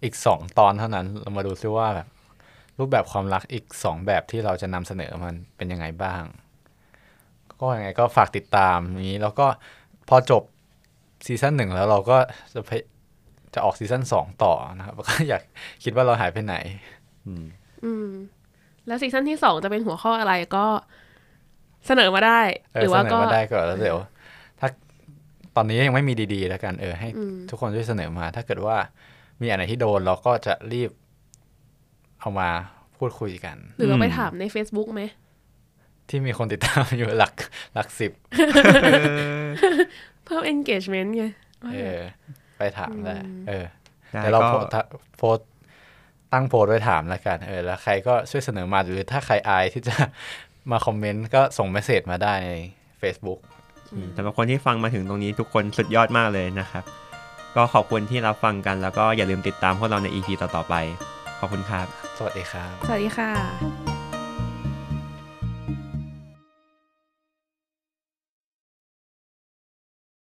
[0.03, 2.07] อีกสองตอนเท่านั้น เรามาดูซิว่าแบบ
[2.79, 6.23] รูปแบบความรักอีกสองแบบที่เราจะนำเสนอมันเป็นยังไงบ้าง
[7.61, 9.47] ก็ยังไงก็ฝากติดตามนี้แล้วก็
[10.09, 10.43] พอจบ
[11.27, 12.19] ซีซั่นหนึ่งแล้วเราก็
[12.55, 12.83] จะพย
[13.55, 15.43] จะออกซีซั่นสองต่อนะครับก็อยาก
[15.85, 16.57] คิดว่าเราหายไปไหน
[17.27, 18.09] อืม
[18.87, 20.67] แล้วซีซั่นที่สองจะเป็นหัวข้ออะไรก็
[21.87, 22.41] เสนอมาได้
[22.75, 23.99] เอหอรือเสว่านอก็มาได้ก่อนแล้วเดี๋ยว
[24.61, 24.69] ถ้า
[25.57, 28.77] ตอนนี้ยังไม่มีดีๆ แล้วกันเออให้อืมทุกคนช่วยเสนอมา ถ้าเกิดว่า
[29.41, 30.91] มีอันไหนที่โดนเราก็จะรีบ
[32.27, 32.51] เอามา
[32.99, 35.03] พูดคุยกัน หรือเราไปอืมถามใน Facebook ไหม
[36.09, 37.33] ที่มีคนติดตามอยู่หลัก
[37.75, 38.13] หลักสิบ
[40.25, 41.25] เพิ่ม engagement ไง
[41.75, 42.01] เออ
[42.59, 43.15] ไปถามได้
[43.49, 43.65] เออ
[44.13, 44.73] ได้เดี๋ยวเราก็โพสต์
[45.19, 45.49] โพสต์
[46.33, 49.95] ตั้งโพสต์ไว้ถามแล้วกัน เออ แล้วใครก็ช่วยเสนอมาหรือถ้าใครอายที่จะ
[50.71, 52.53] มาคอมเมนต์ก็ส่งเมสเซจมาได้ใน
[53.03, 53.41] Facebook
[54.17, 56.85] สำหรับคนที่ฟังมาถึงตรงนี้ทุกคนสุดยอดมากเลยนะครับ
[57.57, 60.75] ก็ขอบคุณที่รับฟังกันแล้วก็อย่าลืมติดตามพวกเราใน EP ต่อๆไป
[61.39, 63.96] ขอบคุณครับ สวัสดีครับ สวัสดีค่ะ